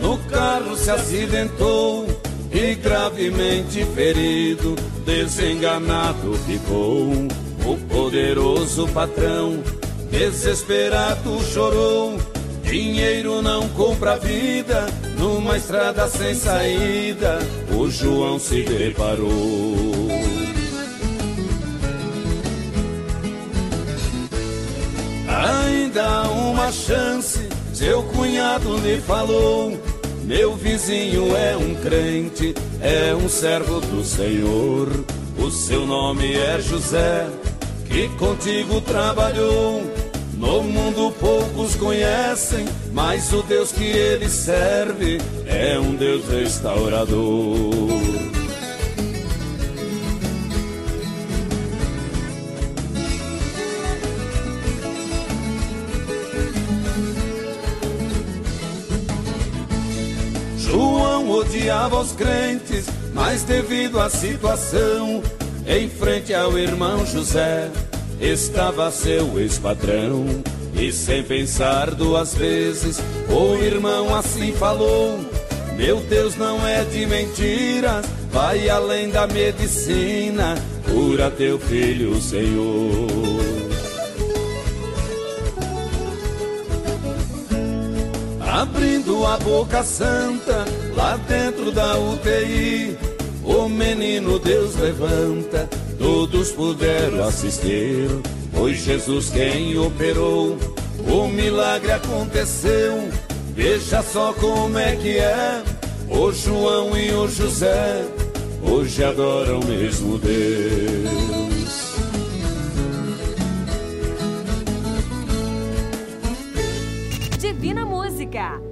no 0.00 0.16
carro 0.30 0.76
se 0.76 0.88
acidentou 0.88 2.06
e 2.52 2.76
gravemente 2.76 3.84
ferido, 3.86 4.76
desenganado 5.04 6.34
ficou. 6.46 7.10
O 7.66 7.76
poderoso 7.88 8.86
patrão, 8.88 9.64
desesperado, 10.12 11.42
chorou. 11.52 12.16
Dinheiro 12.62 13.42
não 13.42 13.68
compra 13.70 14.16
vida, 14.16 14.86
numa 15.18 15.56
estrada 15.56 16.06
sem 16.08 16.32
saída, 16.32 17.40
o 17.76 17.90
João 17.90 18.38
se 18.38 18.62
deparou. 18.62 20.08
Ainda 25.28 26.06
há 26.06 26.30
uma 26.30 26.70
chance, 26.70 27.48
seu 27.82 28.00
cunhado 28.04 28.78
me 28.78 29.00
falou. 29.00 29.76
Meu 30.22 30.54
vizinho 30.54 31.36
é 31.36 31.56
um 31.56 31.74
crente, 31.74 32.54
é 32.80 33.12
um 33.12 33.28
servo 33.28 33.80
do 33.80 34.04
Senhor. 34.04 34.88
O 35.36 35.50
seu 35.50 35.84
nome 35.84 36.32
é 36.32 36.60
José, 36.60 37.26
que 37.86 38.08
contigo 38.10 38.80
trabalhou. 38.82 39.82
No 40.34 40.62
mundo 40.62 41.12
poucos 41.18 41.74
conhecem, 41.74 42.66
mas 42.92 43.32
o 43.32 43.42
Deus 43.42 43.72
que 43.72 43.84
ele 43.84 44.28
serve 44.28 45.18
é 45.48 45.76
um 45.76 45.96
Deus 45.96 46.28
restaurador. 46.28 47.82
Odiava 61.52 62.00
os 62.00 62.12
crentes, 62.12 62.86
mas 63.12 63.42
devido 63.42 64.00
à 64.00 64.08
situação, 64.08 65.22
em 65.66 65.86
frente 65.86 66.32
ao 66.32 66.58
irmão 66.58 67.04
José, 67.04 67.70
estava 68.18 68.90
seu 68.90 69.38
ex-patrão. 69.38 70.24
E 70.74 70.90
sem 70.90 71.22
pensar 71.22 71.90
duas 71.90 72.34
vezes, 72.34 72.98
o 73.28 73.54
irmão 73.62 74.14
assim 74.14 74.52
falou: 74.52 75.20
Meu 75.76 76.00
Deus 76.00 76.36
não 76.36 76.66
é 76.66 76.84
de 76.84 77.04
mentiras, 77.04 78.06
vai 78.30 78.70
além 78.70 79.10
da 79.10 79.26
medicina, 79.26 80.54
cura 80.90 81.30
teu 81.30 81.58
filho, 81.58 82.18
Senhor. 82.18 83.42
Abrindo 88.40 89.26
a 89.26 89.36
boca 89.36 89.82
santa, 89.82 90.64
lá 90.94 91.16
dentro 91.16 91.70
da 91.72 91.98
UTI, 91.98 92.96
o 93.44 93.68
menino 93.68 94.38
Deus 94.38 94.76
levanta, 94.76 95.68
todos 95.98 96.52
puderam 96.52 97.24
assistir. 97.24 98.08
Foi 98.52 98.74
Jesus 98.74 99.30
quem 99.30 99.78
operou, 99.78 100.58
o 101.08 101.28
milagre 101.28 101.92
aconteceu. 101.92 103.08
Veja 103.54 104.02
só 104.02 104.32
como 104.32 104.78
é 104.78 104.96
que 104.96 105.18
é, 105.18 105.62
o 106.08 106.32
João 106.32 106.96
e 106.96 107.12
o 107.12 107.28
José, 107.28 108.04
hoje 108.62 109.04
adoram 109.04 109.60
o 109.60 109.66
mesmo 109.66 110.18
Deus. 110.18 111.12
Divina 117.38 117.84
Música. 117.84 118.71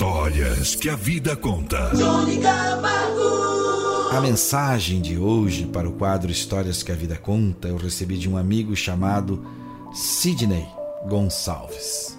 Histórias 0.00 0.74
que 0.74 0.88
a 0.88 0.96
vida 0.96 1.36
conta. 1.36 1.92
A 4.10 4.18
mensagem 4.22 4.98
de 4.98 5.18
hoje 5.18 5.66
para 5.66 5.86
o 5.86 5.92
quadro 5.92 6.32
Histórias 6.32 6.82
que 6.82 6.90
a 6.90 6.94
Vida 6.94 7.18
Conta 7.18 7.68
eu 7.68 7.76
recebi 7.76 8.16
de 8.16 8.26
um 8.26 8.38
amigo 8.38 8.74
chamado 8.74 9.44
Sidney 9.92 10.66
Gonçalves. 11.06 12.18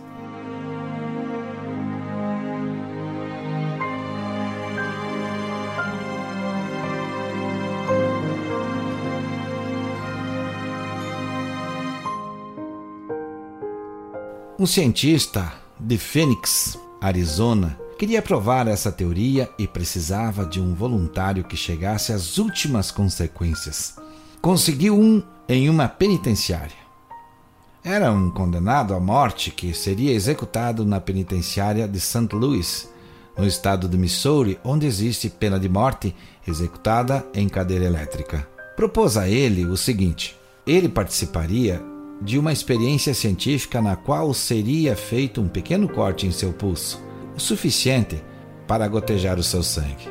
Um 14.59 14.67
cientista 14.67 15.51
de 15.79 15.97
Phoenix, 15.97 16.77
Arizona, 17.01 17.79
queria 17.97 18.21
provar 18.21 18.67
essa 18.67 18.91
teoria 18.91 19.49
e 19.57 19.67
precisava 19.67 20.45
de 20.45 20.61
um 20.61 20.75
voluntário 20.75 21.43
que 21.43 21.57
chegasse 21.57 22.13
às 22.13 22.37
últimas 22.37 22.91
consequências. 22.91 23.95
Conseguiu 24.39 24.99
um 24.99 25.23
em 25.49 25.67
uma 25.67 25.87
penitenciária. 25.87 26.79
Era 27.83 28.11
um 28.11 28.29
condenado 28.29 28.93
à 28.93 28.99
morte 28.99 29.49
que 29.49 29.73
seria 29.73 30.13
executado 30.13 30.85
na 30.85 31.01
penitenciária 31.01 31.87
de 31.87 31.99
St. 31.99 32.29
Louis, 32.33 32.87
no 33.35 33.47
estado 33.47 33.89
de 33.89 33.97
Missouri, 33.97 34.59
onde 34.63 34.85
existe 34.85 35.27
pena 35.27 35.59
de 35.59 35.67
morte 35.67 36.15
executada 36.47 37.25
em 37.33 37.49
cadeira 37.49 37.85
elétrica. 37.85 38.47
Propôs 38.75 39.17
a 39.17 39.27
ele 39.27 39.65
o 39.65 39.75
seguinte: 39.75 40.37
ele 40.67 40.87
participaria 40.87 41.81
de 42.21 42.37
uma 42.37 42.53
experiência 42.53 43.13
científica 43.13 43.81
na 43.81 43.95
qual 43.95 44.33
seria 44.33 44.95
feito 44.95 45.41
um 45.41 45.47
pequeno 45.47 45.89
corte 45.89 46.27
em 46.27 46.31
seu 46.31 46.53
pulso, 46.53 47.03
o 47.35 47.39
suficiente 47.39 48.23
para 48.67 48.87
gotejar 48.87 49.39
o 49.39 49.43
seu 49.43 49.63
sangue. 49.63 50.07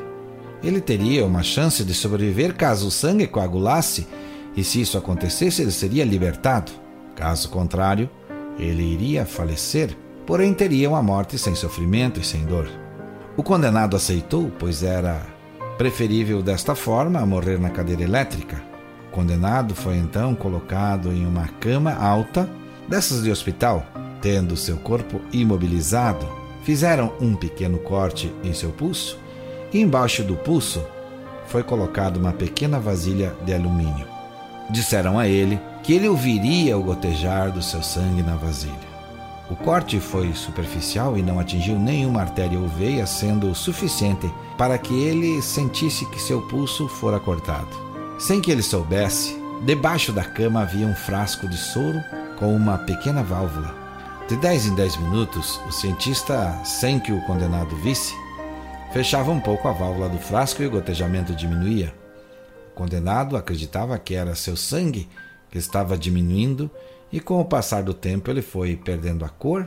Ele 0.62 0.81
teria 0.81 1.25
uma 1.25 1.42
chance 1.42 1.85
de 1.85 1.94
sobreviver 1.94 2.55
caso 2.55 2.88
o 2.88 2.90
sangue 2.90 3.27
coagulasse, 3.27 4.07
e 4.57 4.64
se 4.64 4.81
isso 4.81 4.99
acontecesse, 4.99 5.62
ele 5.62 5.70
seria 5.70 6.05
libertado. 6.05 6.73
Caso 7.14 7.49
contrário, 7.49 8.11
ele 8.59 8.83
iria 8.83 9.25
falecer, 9.25 9.96
porém 10.27 10.53
teria 10.53 10.90
uma 10.90 11.03
morte 11.03 11.38
sem 11.38 11.55
sofrimento 11.55 12.20
e 12.20 12.25
sem 12.25 12.44
dor. 12.44 12.68
O 13.37 13.42
condenado 13.42 13.96
aceitou, 13.96 14.51
pois 14.59 14.83
era 14.83 15.25
preferível 15.79 16.42
desta 16.42 16.75
forma 16.75 17.20
a 17.20 17.25
morrer 17.25 17.59
na 17.59 17.70
cadeira 17.70 18.03
elétrica. 18.03 18.69
O 19.11 19.12
condenado 19.12 19.75
foi 19.75 19.96
então 19.96 20.37
colocado 20.37 21.11
em 21.11 21.27
uma 21.27 21.49
cama 21.59 21.92
alta, 21.92 22.49
dessas 22.87 23.25
de 23.25 23.31
hospital, 23.31 23.85
tendo 24.23 24.57
seu 24.57 24.77
corpo 24.77 25.20
imobilizado. 25.33 26.25
Fizeram 26.62 27.12
um 27.20 27.35
pequeno 27.35 27.79
corte 27.79 28.33
em 28.44 28.55
seu 28.55 28.70
pulso 28.70 29.18
e 29.73 29.81
embaixo 29.81 30.23
do 30.23 30.37
pulso 30.37 30.81
foi 31.49 31.64
colocada 31.64 32.20
uma 32.20 32.33
pequena 32.33 32.79
vasilha 32.79 33.35
de 33.44 33.53
alumínio. 33.53 34.07
Disseram 34.70 35.18
a 35.18 35.27
ele 35.27 35.61
que 35.83 35.92
ele 35.92 36.09
ouviria 36.09 36.79
o 36.79 36.83
gotejar 36.85 37.51
do 37.51 37.61
seu 37.61 37.83
sangue 37.83 38.23
na 38.23 38.37
vasilha. 38.37 38.90
O 39.51 39.57
corte 39.57 39.99
foi 39.99 40.33
superficial 40.35 41.18
e 41.18 41.23
não 41.23 41.40
atingiu 41.40 41.77
nenhuma 41.77 42.20
artéria 42.20 42.61
ou 42.61 42.68
veia, 42.68 43.05
sendo 43.07 43.51
o 43.51 43.57
suficiente 43.57 44.33
para 44.57 44.79
que 44.79 44.94
ele 44.94 45.42
sentisse 45.42 46.07
que 46.07 46.23
seu 46.23 46.42
pulso 46.42 46.87
fora 46.87 47.18
cortado. 47.18 47.89
Sem 48.20 48.38
que 48.38 48.50
ele 48.50 48.62
soubesse, 48.62 49.35
debaixo 49.64 50.12
da 50.12 50.22
cama 50.22 50.61
havia 50.61 50.87
um 50.87 50.94
frasco 50.94 51.48
de 51.48 51.56
soro 51.56 52.04
com 52.38 52.54
uma 52.54 52.76
pequena 52.76 53.22
válvula. 53.22 53.74
De 54.28 54.37
10 54.37 54.66
em 54.66 54.74
10 54.74 54.98
minutos, 54.98 55.59
o 55.66 55.72
cientista, 55.72 56.61
sem 56.62 57.00
que 57.00 57.12
o 57.12 57.22
condenado 57.22 57.74
visse, 57.76 58.14
fechava 58.92 59.30
um 59.30 59.40
pouco 59.40 59.66
a 59.66 59.72
válvula 59.72 60.06
do 60.06 60.18
frasco 60.18 60.62
e 60.62 60.66
o 60.66 60.70
gotejamento 60.70 61.35
diminuía. 61.35 61.94
O 62.72 62.74
condenado 62.74 63.38
acreditava 63.38 63.98
que 63.98 64.14
era 64.14 64.35
seu 64.35 64.54
sangue 64.54 65.09
que 65.50 65.56
estava 65.56 65.96
diminuindo 65.96 66.70
e 67.11 67.20
com 67.20 67.40
o 67.40 67.44
passar 67.44 67.83
do 67.83 67.94
tempo 67.94 68.30
ele 68.30 68.42
foi 68.42 68.77
perdendo 68.77 69.25
a 69.25 69.31
cor 69.31 69.66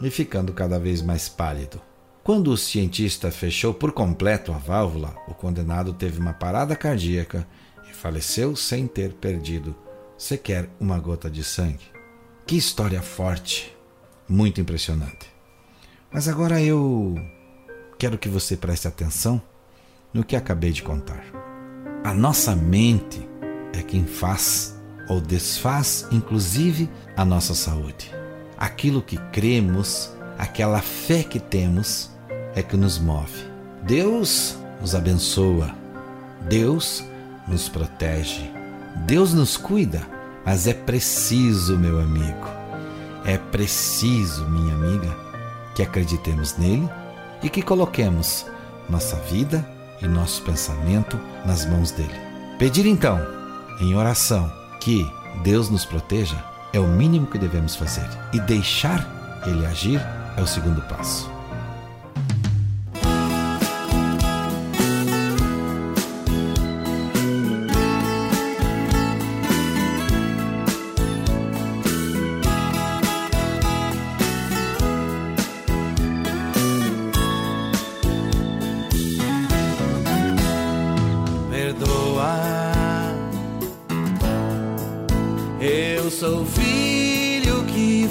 e 0.00 0.08
ficando 0.08 0.54
cada 0.54 0.78
vez 0.78 1.02
mais 1.02 1.28
pálido. 1.28 1.78
Quando 2.24 2.50
o 2.50 2.56
cientista 2.56 3.30
fechou 3.30 3.74
por 3.74 3.92
completo 3.92 4.50
a 4.50 4.56
válvula, 4.56 5.14
o 5.28 5.34
condenado 5.34 5.92
teve 5.92 6.18
uma 6.18 6.32
parada 6.32 6.74
cardíaca 6.74 7.46
faleceu 8.06 8.54
sem 8.54 8.86
ter 8.86 9.14
perdido 9.14 9.74
sequer 10.16 10.70
uma 10.78 10.96
gota 10.96 11.28
de 11.28 11.42
sangue. 11.42 11.90
Que 12.46 12.56
história 12.56 13.02
forte, 13.02 13.76
muito 14.28 14.60
impressionante. 14.60 15.26
Mas 16.12 16.28
agora 16.28 16.62
eu 16.62 17.16
quero 17.98 18.16
que 18.16 18.28
você 18.28 18.56
preste 18.56 18.86
atenção 18.86 19.42
no 20.14 20.22
que 20.22 20.36
acabei 20.36 20.70
de 20.70 20.84
contar. 20.84 21.24
A 22.04 22.14
nossa 22.14 22.54
mente 22.54 23.28
é 23.72 23.82
quem 23.82 24.06
faz 24.06 24.80
ou 25.08 25.20
desfaz, 25.20 26.06
inclusive, 26.12 26.88
a 27.16 27.24
nossa 27.24 27.56
saúde. 27.56 28.14
Aquilo 28.56 29.02
que 29.02 29.16
cremos, 29.32 30.12
aquela 30.38 30.80
fé 30.80 31.24
que 31.24 31.40
temos, 31.40 32.08
é 32.54 32.62
que 32.62 32.76
nos 32.76 33.00
move. 33.00 33.50
Deus 33.82 34.56
nos 34.80 34.94
abençoa, 34.94 35.74
Deus 36.48 37.04
nos 37.48 37.68
protege, 37.68 38.50
Deus 39.06 39.32
nos 39.32 39.56
cuida, 39.56 40.02
mas 40.44 40.66
é 40.66 40.74
preciso, 40.74 41.78
meu 41.78 42.00
amigo, 42.00 42.46
é 43.24 43.36
preciso, 43.36 44.44
minha 44.46 44.74
amiga, 44.74 45.16
que 45.74 45.82
acreditemos 45.82 46.56
nele 46.56 46.88
e 47.42 47.50
que 47.50 47.62
coloquemos 47.62 48.46
nossa 48.88 49.16
vida 49.16 49.66
e 50.00 50.06
nosso 50.06 50.42
pensamento 50.42 51.18
nas 51.44 51.66
mãos 51.66 51.90
dele. 51.90 52.14
Pedir 52.58 52.86
então, 52.86 53.20
em 53.80 53.94
oração, 53.94 54.50
que 54.80 55.06
Deus 55.42 55.68
nos 55.68 55.84
proteja 55.84 56.36
é 56.72 56.80
o 56.80 56.86
mínimo 56.86 57.26
que 57.26 57.38
devemos 57.38 57.76
fazer. 57.76 58.08
E 58.32 58.40
deixar 58.40 59.42
Ele 59.46 59.66
agir 59.66 60.00
é 60.36 60.42
o 60.42 60.46
segundo 60.46 60.80
passo. 60.82 61.35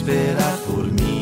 esperar 0.00 0.56
por 0.66 0.90
mim. 0.92 1.20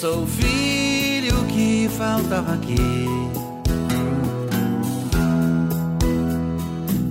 sou 0.00 0.26
filho 0.26 0.59
faltava 2.00 2.54
aqui. 2.54 3.06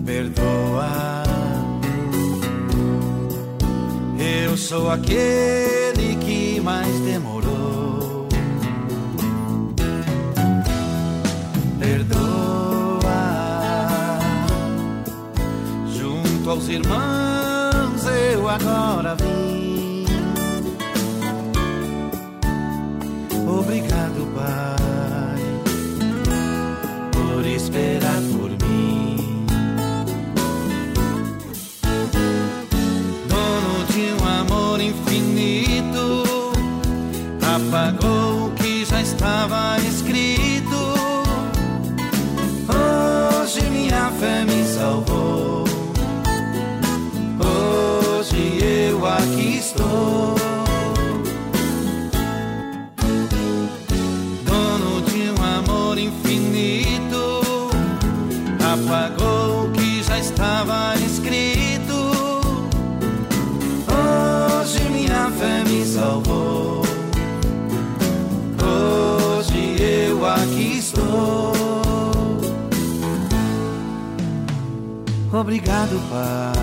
Perdoa, 0.03 1.23
eu 4.17 4.57
sou 4.57 4.89
aquele 4.89 6.15
que 6.25 6.59
mais 6.61 6.99
demorou. 7.01 8.27
Perdoa, 11.77 12.99
junto 15.95 16.49
aos 16.49 16.67
irmãos 16.67 18.05
eu 18.33 18.49
agora 18.49 19.15
vim. 19.15 19.48
Estava 39.20 39.76
escrito. 39.86 40.80
Hoje 42.70 43.61
minha 43.70 44.09
fé 44.11 44.45
Obrigado, 75.49 75.99
Pai, 76.11 76.53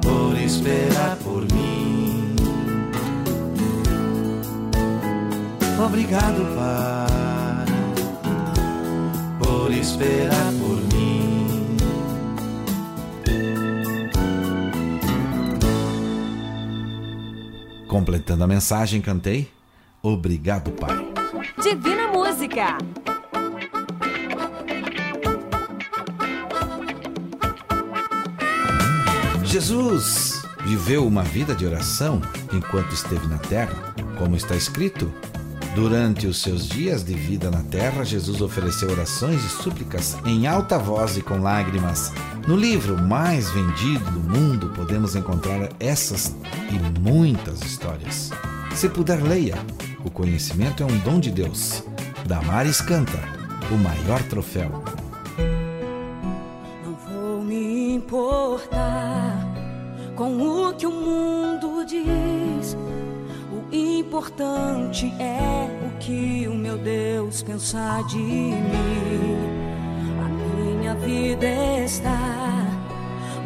por 0.00 0.38
esperar 0.38 1.16
por 1.16 1.42
mim. 1.52 2.36
Obrigado, 5.84 6.44
Pai 6.54 7.66
por 9.40 9.72
esperar 9.72 10.52
por 10.60 10.76
mim. 10.94 11.76
Completando 17.88 18.44
a 18.44 18.46
mensagem, 18.46 19.00
cantei 19.00 19.50
Obrigado, 20.00 20.70
Pai. 20.70 20.96
Divina 21.60 22.06
Música. 22.06 22.78
Jesus 29.52 30.42
viveu 30.64 31.06
uma 31.06 31.22
vida 31.22 31.54
de 31.54 31.66
oração 31.66 32.22
enquanto 32.52 32.94
esteve 32.94 33.26
na 33.26 33.36
terra, 33.36 33.94
como 34.16 34.34
está 34.34 34.56
escrito 34.56 35.12
Durante 35.74 36.26
os 36.26 36.42
seus 36.42 36.68
dias 36.68 37.02
de 37.02 37.14
vida 37.14 37.50
na 37.50 37.62
terra, 37.62 38.04
Jesus 38.04 38.42
ofereceu 38.42 38.90
orações 38.90 39.42
e 39.42 39.48
súplicas 39.48 40.18
em 40.26 40.46
alta 40.46 40.78
voz 40.78 41.16
e 41.16 41.22
com 41.22 41.38
lágrimas. 41.38 42.12
No 42.46 42.56
livro 42.56 43.00
mais 43.00 43.50
vendido 43.50 44.04
do 44.10 44.20
mundo, 44.20 44.68
podemos 44.76 45.16
encontrar 45.16 45.70
essas 45.80 46.34
e 46.70 47.00
muitas 47.00 47.62
histórias. 47.62 48.30
Se 48.74 48.88
puder, 48.88 49.22
leia. 49.22 49.56
O 50.04 50.10
conhecimento 50.10 50.82
é 50.82 50.86
um 50.86 50.98
dom 50.98 51.18
de 51.18 51.30
Deus. 51.30 51.82
Damares 52.26 52.82
canta, 52.82 53.18
o 53.70 53.76
maior 53.76 54.22
troféu. 54.24 54.84
Com 60.22 60.68
o 60.68 60.72
que 60.74 60.86
o 60.86 60.92
mundo 60.92 61.84
diz 61.84 62.76
importante 63.72 65.12
é 65.18 65.68
o 65.84 65.98
que 65.98 66.46
o 66.46 66.54
meu 66.54 66.78
Deus 66.78 67.42
pensar 67.42 68.04
de 68.04 68.18
mim. 68.18 69.36
A 70.24 70.28
minha 70.28 70.94
vida 70.94 71.46
está 71.84 72.18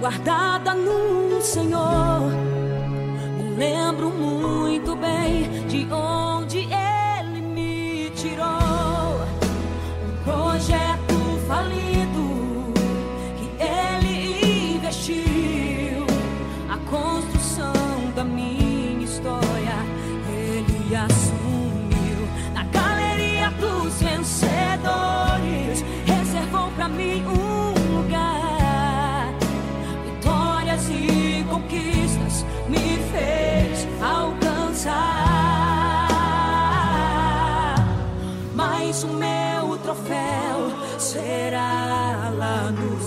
guardada 0.01 0.75
no 0.75 1.41
Senhor. 1.41 2.31
Me 3.39 3.57
lembro 3.57 4.11
muito 4.11 4.95
bem 4.97 5.67
de 5.69 5.91
onde 5.91 6.26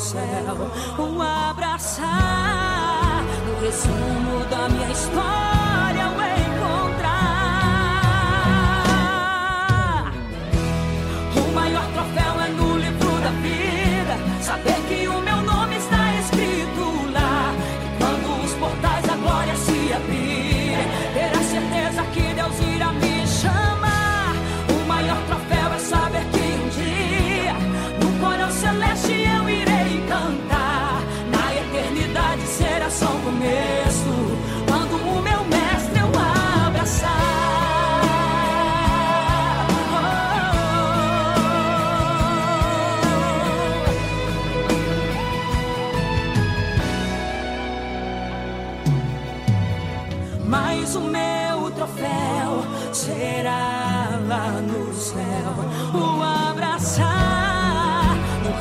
céu 0.09 0.57
o 0.97 1.21
abraçar. 1.21 2.07
No 3.45 3.59
resumo 3.63 4.45
da 4.49 4.67
minha 4.69 4.91
história. 4.91 5.38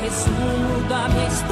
mais 0.09 0.27
muda 0.27 0.95
a 0.95 1.09
minha 1.09 1.27
história. 1.27 1.48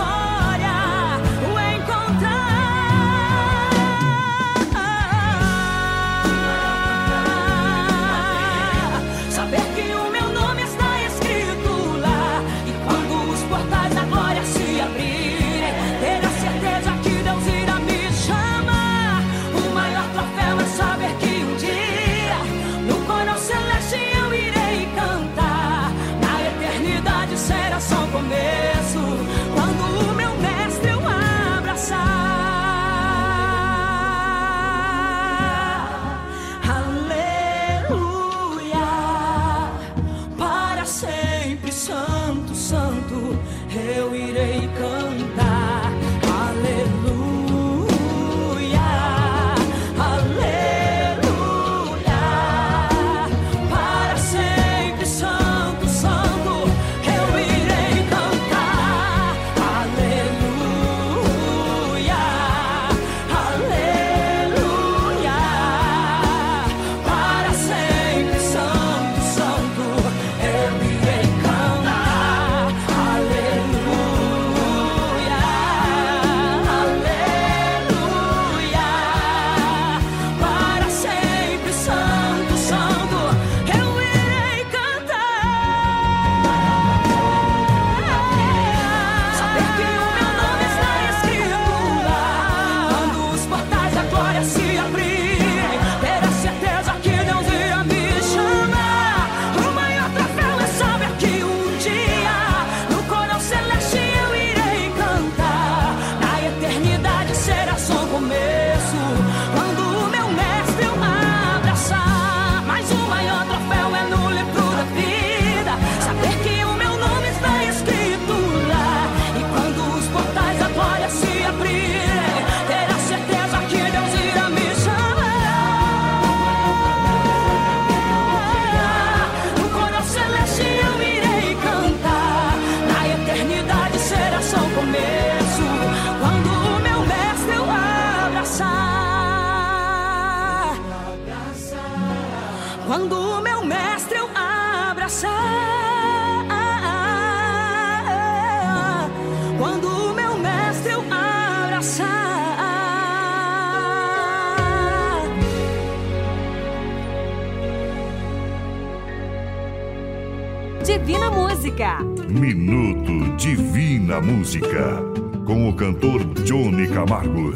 Música. 161.78 162.00
Minuto 162.28 163.38
Divina 163.38 164.20
Música, 164.20 165.00
com 165.46 165.70
o 165.70 165.74
cantor 165.76 166.26
Johnny 166.44 166.88
Camargo. 166.88 167.54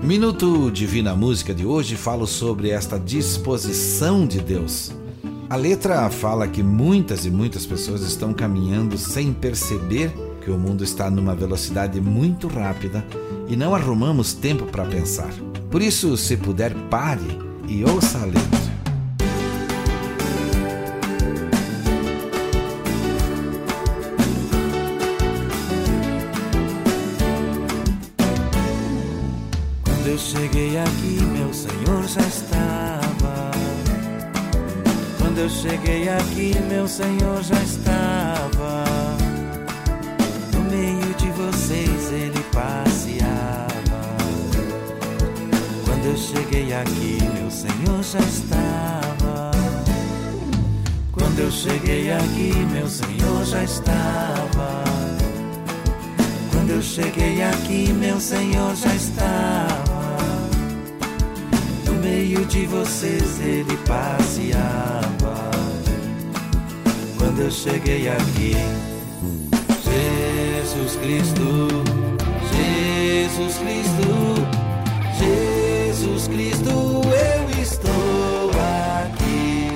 Minuto 0.00 0.70
Divina 0.70 1.16
Música 1.16 1.52
de 1.52 1.66
hoje 1.66 1.96
falo 1.96 2.28
sobre 2.28 2.70
esta 2.70 2.96
disposição 2.96 4.24
de 4.24 4.40
Deus. 4.40 4.92
A 5.48 5.56
letra 5.56 6.08
fala 6.10 6.46
que 6.46 6.62
muitas 6.62 7.26
e 7.26 7.30
muitas 7.30 7.66
pessoas 7.66 8.02
estão 8.02 8.32
caminhando 8.32 8.96
sem 8.96 9.32
perceber 9.32 10.12
que 10.44 10.50
o 10.50 10.56
mundo 10.56 10.84
está 10.84 11.10
numa 11.10 11.34
velocidade 11.34 12.00
muito 12.00 12.46
rápida 12.46 13.04
e 13.48 13.56
não 13.56 13.74
arrumamos 13.74 14.32
tempo 14.32 14.64
para 14.66 14.84
pensar. 14.84 15.32
Por 15.68 15.82
isso, 15.82 16.16
se 16.16 16.36
puder, 16.36 16.72
pare 16.88 17.36
e 17.66 17.84
ouça 17.84 18.18
a 18.18 18.26
letra. 18.26 18.59
cheguei 35.60 36.08
aqui, 36.08 36.54
meu 36.70 36.88
Senhor 36.88 37.42
já 37.42 37.62
estava. 37.62 38.84
No 40.54 40.60
meio 40.70 41.14
de 41.14 41.30
vocês 41.32 42.10
ele 42.12 42.42
passeava. 42.50 44.00
Quando 45.84 46.06
eu 46.06 46.16
cheguei 46.16 46.72
aqui, 46.72 47.18
meu 47.38 47.50
Senhor 47.50 48.02
já 48.02 48.20
estava. 48.20 49.50
Quando 51.12 51.38
eu 51.40 51.50
cheguei 51.50 52.10
aqui, 52.10 52.54
meu 52.72 52.88
Senhor 52.88 53.44
já 53.44 53.62
estava. 53.62 54.84
Quando 56.52 56.70
eu 56.70 56.82
cheguei 56.82 57.42
aqui, 57.42 57.92
meu 57.92 58.18
Senhor 58.18 58.74
já 58.76 58.94
estava. 58.94 60.16
No 61.84 61.92
meio 62.02 62.46
de 62.46 62.64
vocês 62.64 63.38
ele 63.40 63.76
passeava. 63.86 65.19
Quando 67.40 67.46
eu 67.46 67.52
cheguei 67.52 68.06
aqui, 68.06 68.54
Jesus 69.82 70.96
Cristo, 70.96 71.68
Jesus 72.52 73.56
Cristo, 73.56 74.08
Jesus 75.18 76.28
Cristo, 76.28 76.70
eu 76.70 77.62
estou 77.62 78.50
aqui. 79.00 79.70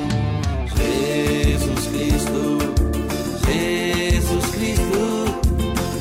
Jesus 0.77 1.87
Cristo, 1.87 2.59
Jesus 3.47 4.45
Cristo, 4.51 5.03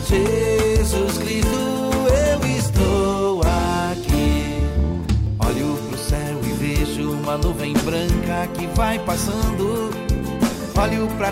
Jesus 0.10 1.18
Cristo, 1.18 1.62
eu 2.12 2.40
estou 2.58 3.42
aqui. 3.90 4.60
Olho 5.40 5.78
pro 5.88 5.98
céu 5.98 6.40
e 6.44 6.52
vejo 6.52 7.12
uma 7.12 7.38
nuvem 7.38 7.72
branca 7.72 8.50
que 8.54 8.68
vai 8.76 9.00
passando. 9.00 9.94
Olho 10.84 11.08
pra 11.18 11.32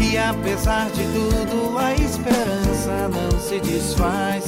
E 0.00 0.16
apesar 0.16 0.90
de 0.90 1.02
tudo, 1.12 1.78
a 1.78 1.94
esperança 1.94 3.08
não 3.08 3.38
se 3.38 3.60
desfaz. 3.60 4.46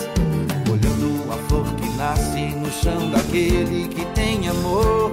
Olhando 0.69 1.33
a 1.33 1.37
flor 1.49 1.67
que 1.77 1.89
nasce 1.97 2.55
no 2.57 2.71
chão 2.73 3.11
daquele 3.11 3.87
que 3.89 4.05
tem 4.15 4.49
amor. 4.49 5.13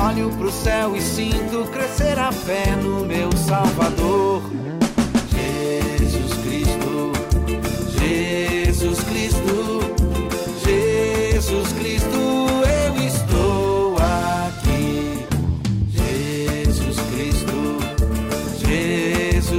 Olho 0.00 0.30
pro 0.38 0.50
céu 0.50 0.96
e 0.96 1.02
sinto 1.02 1.68
crescer 1.70 2.18
a 2.18 2.32
fé 2.32 2.76
no 2.76 3.04
meu 3.04 3.30
Salvador. 3.36 4.42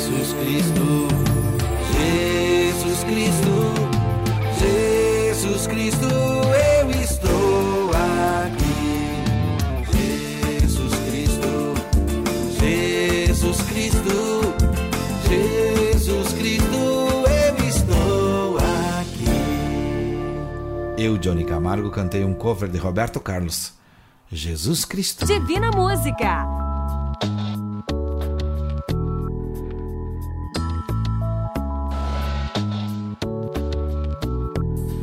Jesus 0.00 0.32
Cristo, 0.32 1.08
Jesus 1.92 3.04
Cristo, 3.04 3.52
Jesus 4.58 5.66
Cristo, 5.66 6.08
eu 6.08 6.90
estou 7.02 7.90
aqui. 7.92 8.80
Jesus 9.92 10.94
Cristo, 11.06 11.74
Jesus 12.58 13.60
Cristo, 13.68 14.16
Jesus 15.28 16.32
Cristo, 16.32 16.80
eu 17.28 17.56
estou 17.68 18.56
aqui. 18.56 19.28
Eu, 20.96 21.18
Johnny 21.18 21.44
Camargo, 21.44 21.90
cantei 21.90 22.24
um 22.24 22.32
cover 22.32 22.70
de 22.70 22.78
Roberto 22.78 23.20
Carlos. 23.20 23.74
Jesus 24.32 24.86
Cristo. 24.86 25.26
Divina 25.26 25.70
Música. 25.72 26.59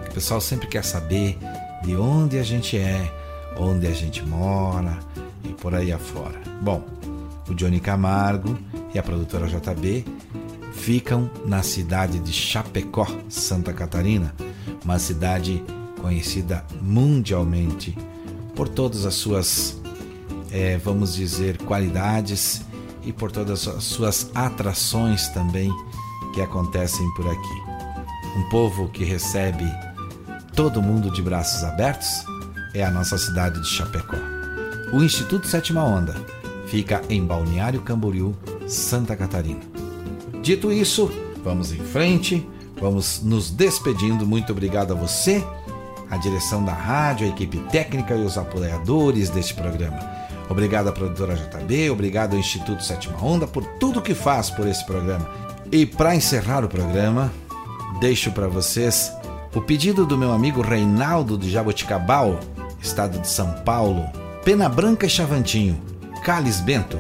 O 0.07 0.13
pessoal 0.13 0.39
sempre 0.39 0.69
quer 0.69 0.85
saber 0.85 1.39
de 1.83 1.97
onde 1.97 2.39
a 2.39 2.43
gente 2.43 2.77
é, 2.77 3.11
onde 3.57 3.87
a 3.87 3.95
gente 3.95 4.23
mora 4.23 4.99
e 5.43 5.55
por 5.55 5.75
aí 5.75 5.91
afora. 5.91 6.39
Bom, 6.61 6.85
o 7.49 7.55
Johnny 7.55 7.81
Camargo 7.81 8.59
e 8.93 8.99
a 8.99 9.03
produtora 9.03 9.47
JB 9.47 10.05
ficam 10.75 11.31
na 11.47 11.63
cidade 11.63 12.19
de 12.19 12.33
Chapecó, 12.33 13.07
Santa 13.31 13.73
Catarina, 13.73 14.35
uma 14.85 14.99
cidade 14.99 15.65
conhecida 15.99 16.63
mundialmente 16.79 17.97
por 18.55 18.69
todas 18.69 19.07
as 19.07 19.15
suas, 19.15 19.81
é, 20.53 20.77
vamos 20.77 21.15
dizer, 21.15 21.57
qualidades 21.59 22.63
e 23.03 23.13
por 23.13 23.33
todas 23.33 23.67
as 23.67 23.83
suas 23.83 24.31
atrações 24.35 25.29
também 25.29 25.73
que 26.35 26.41
acontecem 26.41 27.09
por 27.15 27.29
aqui. 27.29 27.73
um 28.37 28.49
povo 28.49 28.89
que 28.89 29.05
recebe 29.05 29.65
todo 30.55 30.83
mundo 30.83 31.11
de 31.11 31.21
braços 31.23 31.65
abertos, 31.65 32.25
é 32.75 32.83
a 32.83 32.91
nossa 32.91 33.19
cidade 33.19 33.61
de 33.61 33.69
Chapecó. 33.69 34.17
O 34.93 35.03
Instituto 35.03 35.47
Sétima 35.47 35.85
Onda 35.85 36.15
fica 36.67 37.03
em 37.09 37.25
Balneário 37.25 37.83
Camboriú, 37.83 38.35
Santa 38.67 39.17
Catarina. 39.17 39.61
Dito 40.43 40.73
isso, 40.73 41.11
vamos 41.45 41.73
em 41.73 41.81
frente, 41.81 42.47
vamos 42.81 43.23
nos 43.23 43.51
despedindo. 43.51 44.27
Muito 44.27 44.53
obrigado 44.53 44.93
a 44.93 44.97
você, 44.97 45.45
a 46.11 46.17
direção 46.17 46.65
da 46.65 46.73
rádio, 46.73 47.27
a 47.27 47.31
equipe 47.31 47.59
técnica 47.71 48.15
e 48.15 48.25
os 48.25 48.39
apoiadores 48.39 49.31
deste 49.31 49.55
programa. 49.55 49.99
Obrigado 50.53 50.89
à 50.89 50.93
produtora 50.93 51.35
JB, 51.35 51.89
obrigado 51.89 52.35
ao 52.35 52.39
Instituto 52.39 52.85
Sétima 52.85 53.17
Onda 53.25 53.47
por 53.47 53.65
tudo 53.81 54.03
que 54.03 54.15
faz 54.15 54.51
por 54.51 54.67
esse 54.67 54.85
programa. 54.85 55.27
E 55.73 55.87
para 55.87 56.15
encerrar 56.15 56.63
o 56.63 56.69
programa, 56.69 57.33
deixo 58.01 58.31
para 58.33 58.49
vocês 58.49 59.11
o 59.55 59.63
pedido 59.63 60.05
do 60.05 60.19
meu 60.19 60.31
amigo 60.31 60.61
Reinaldo 60.61 61.39
de 61.39 61.51
Jaboticabal, 61.51 62.39
estado 62.83 63.19
de 63.19 63.29
São 63.29 63.51
Paulo, 63.65 64.05
Pena 64.45 64.69
Branca 64.69 65.07
e 65.07 65.11
Chavantinho, 65.11 65.81
Calis 66.23 66.61
Bento. 66.61 66.99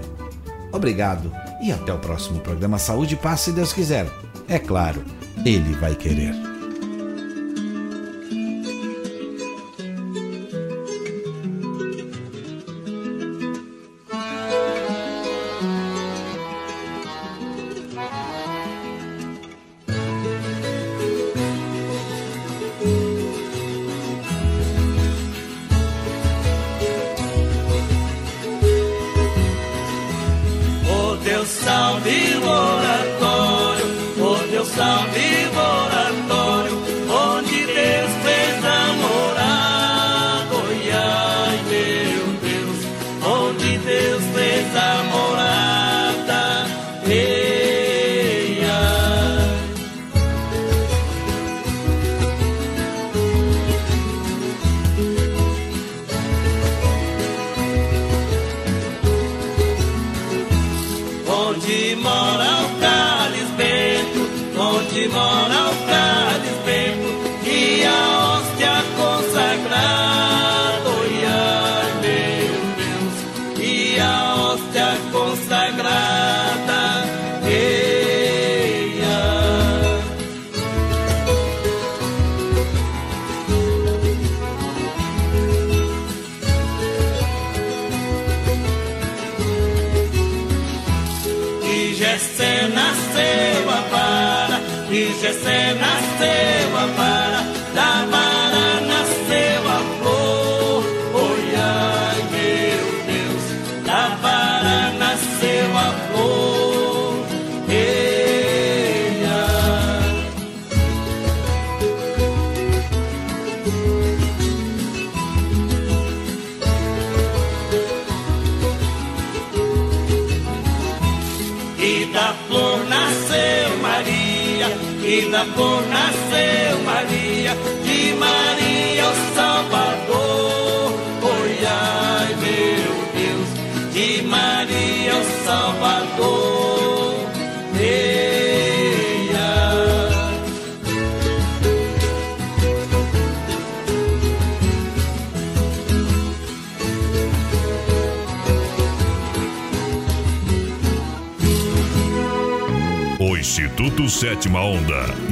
Obrigado 0.72 1.30
e 1.62 1.70
até 1.70 1.92
o 1.92 1.98
próximo 1.98 2.40
programa 2.40 2.78
Saúde 2.78 3.12
e 3.12 3.18
Paz, 3.18 3.40
se 3.40 3.53
Deus 3.53 3.74
quiser. 3.74 4.09
É 4.48 4.59
claro, 4.59 5.05
Ele 5.44 5.74
vai 5.74 5.94
querer. 5.94 6.51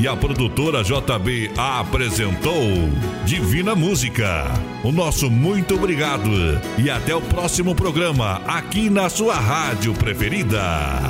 E 0.00 0.08
a 0.08 0.16
produtora 0.16 0.82
JB 0.82 1.50
apresentou 1.58 2.88
Divina 3.26 3.74
Música. 3.74 4.46
O 4.82 4.90
nosso 4.90 5.30
muito 5.30 5.74
obrigado 5.74 6.30
e 6.78 6.88
até 6.88 7.14
o 7.14 7.20
próximo 7.20 7.74
programa 7.74 8.40
aqui 8.46 8.88
na 8.88 9.10
sua 9.10 9.34
rádio 9.34 9.92
preferida. 9.92 11.09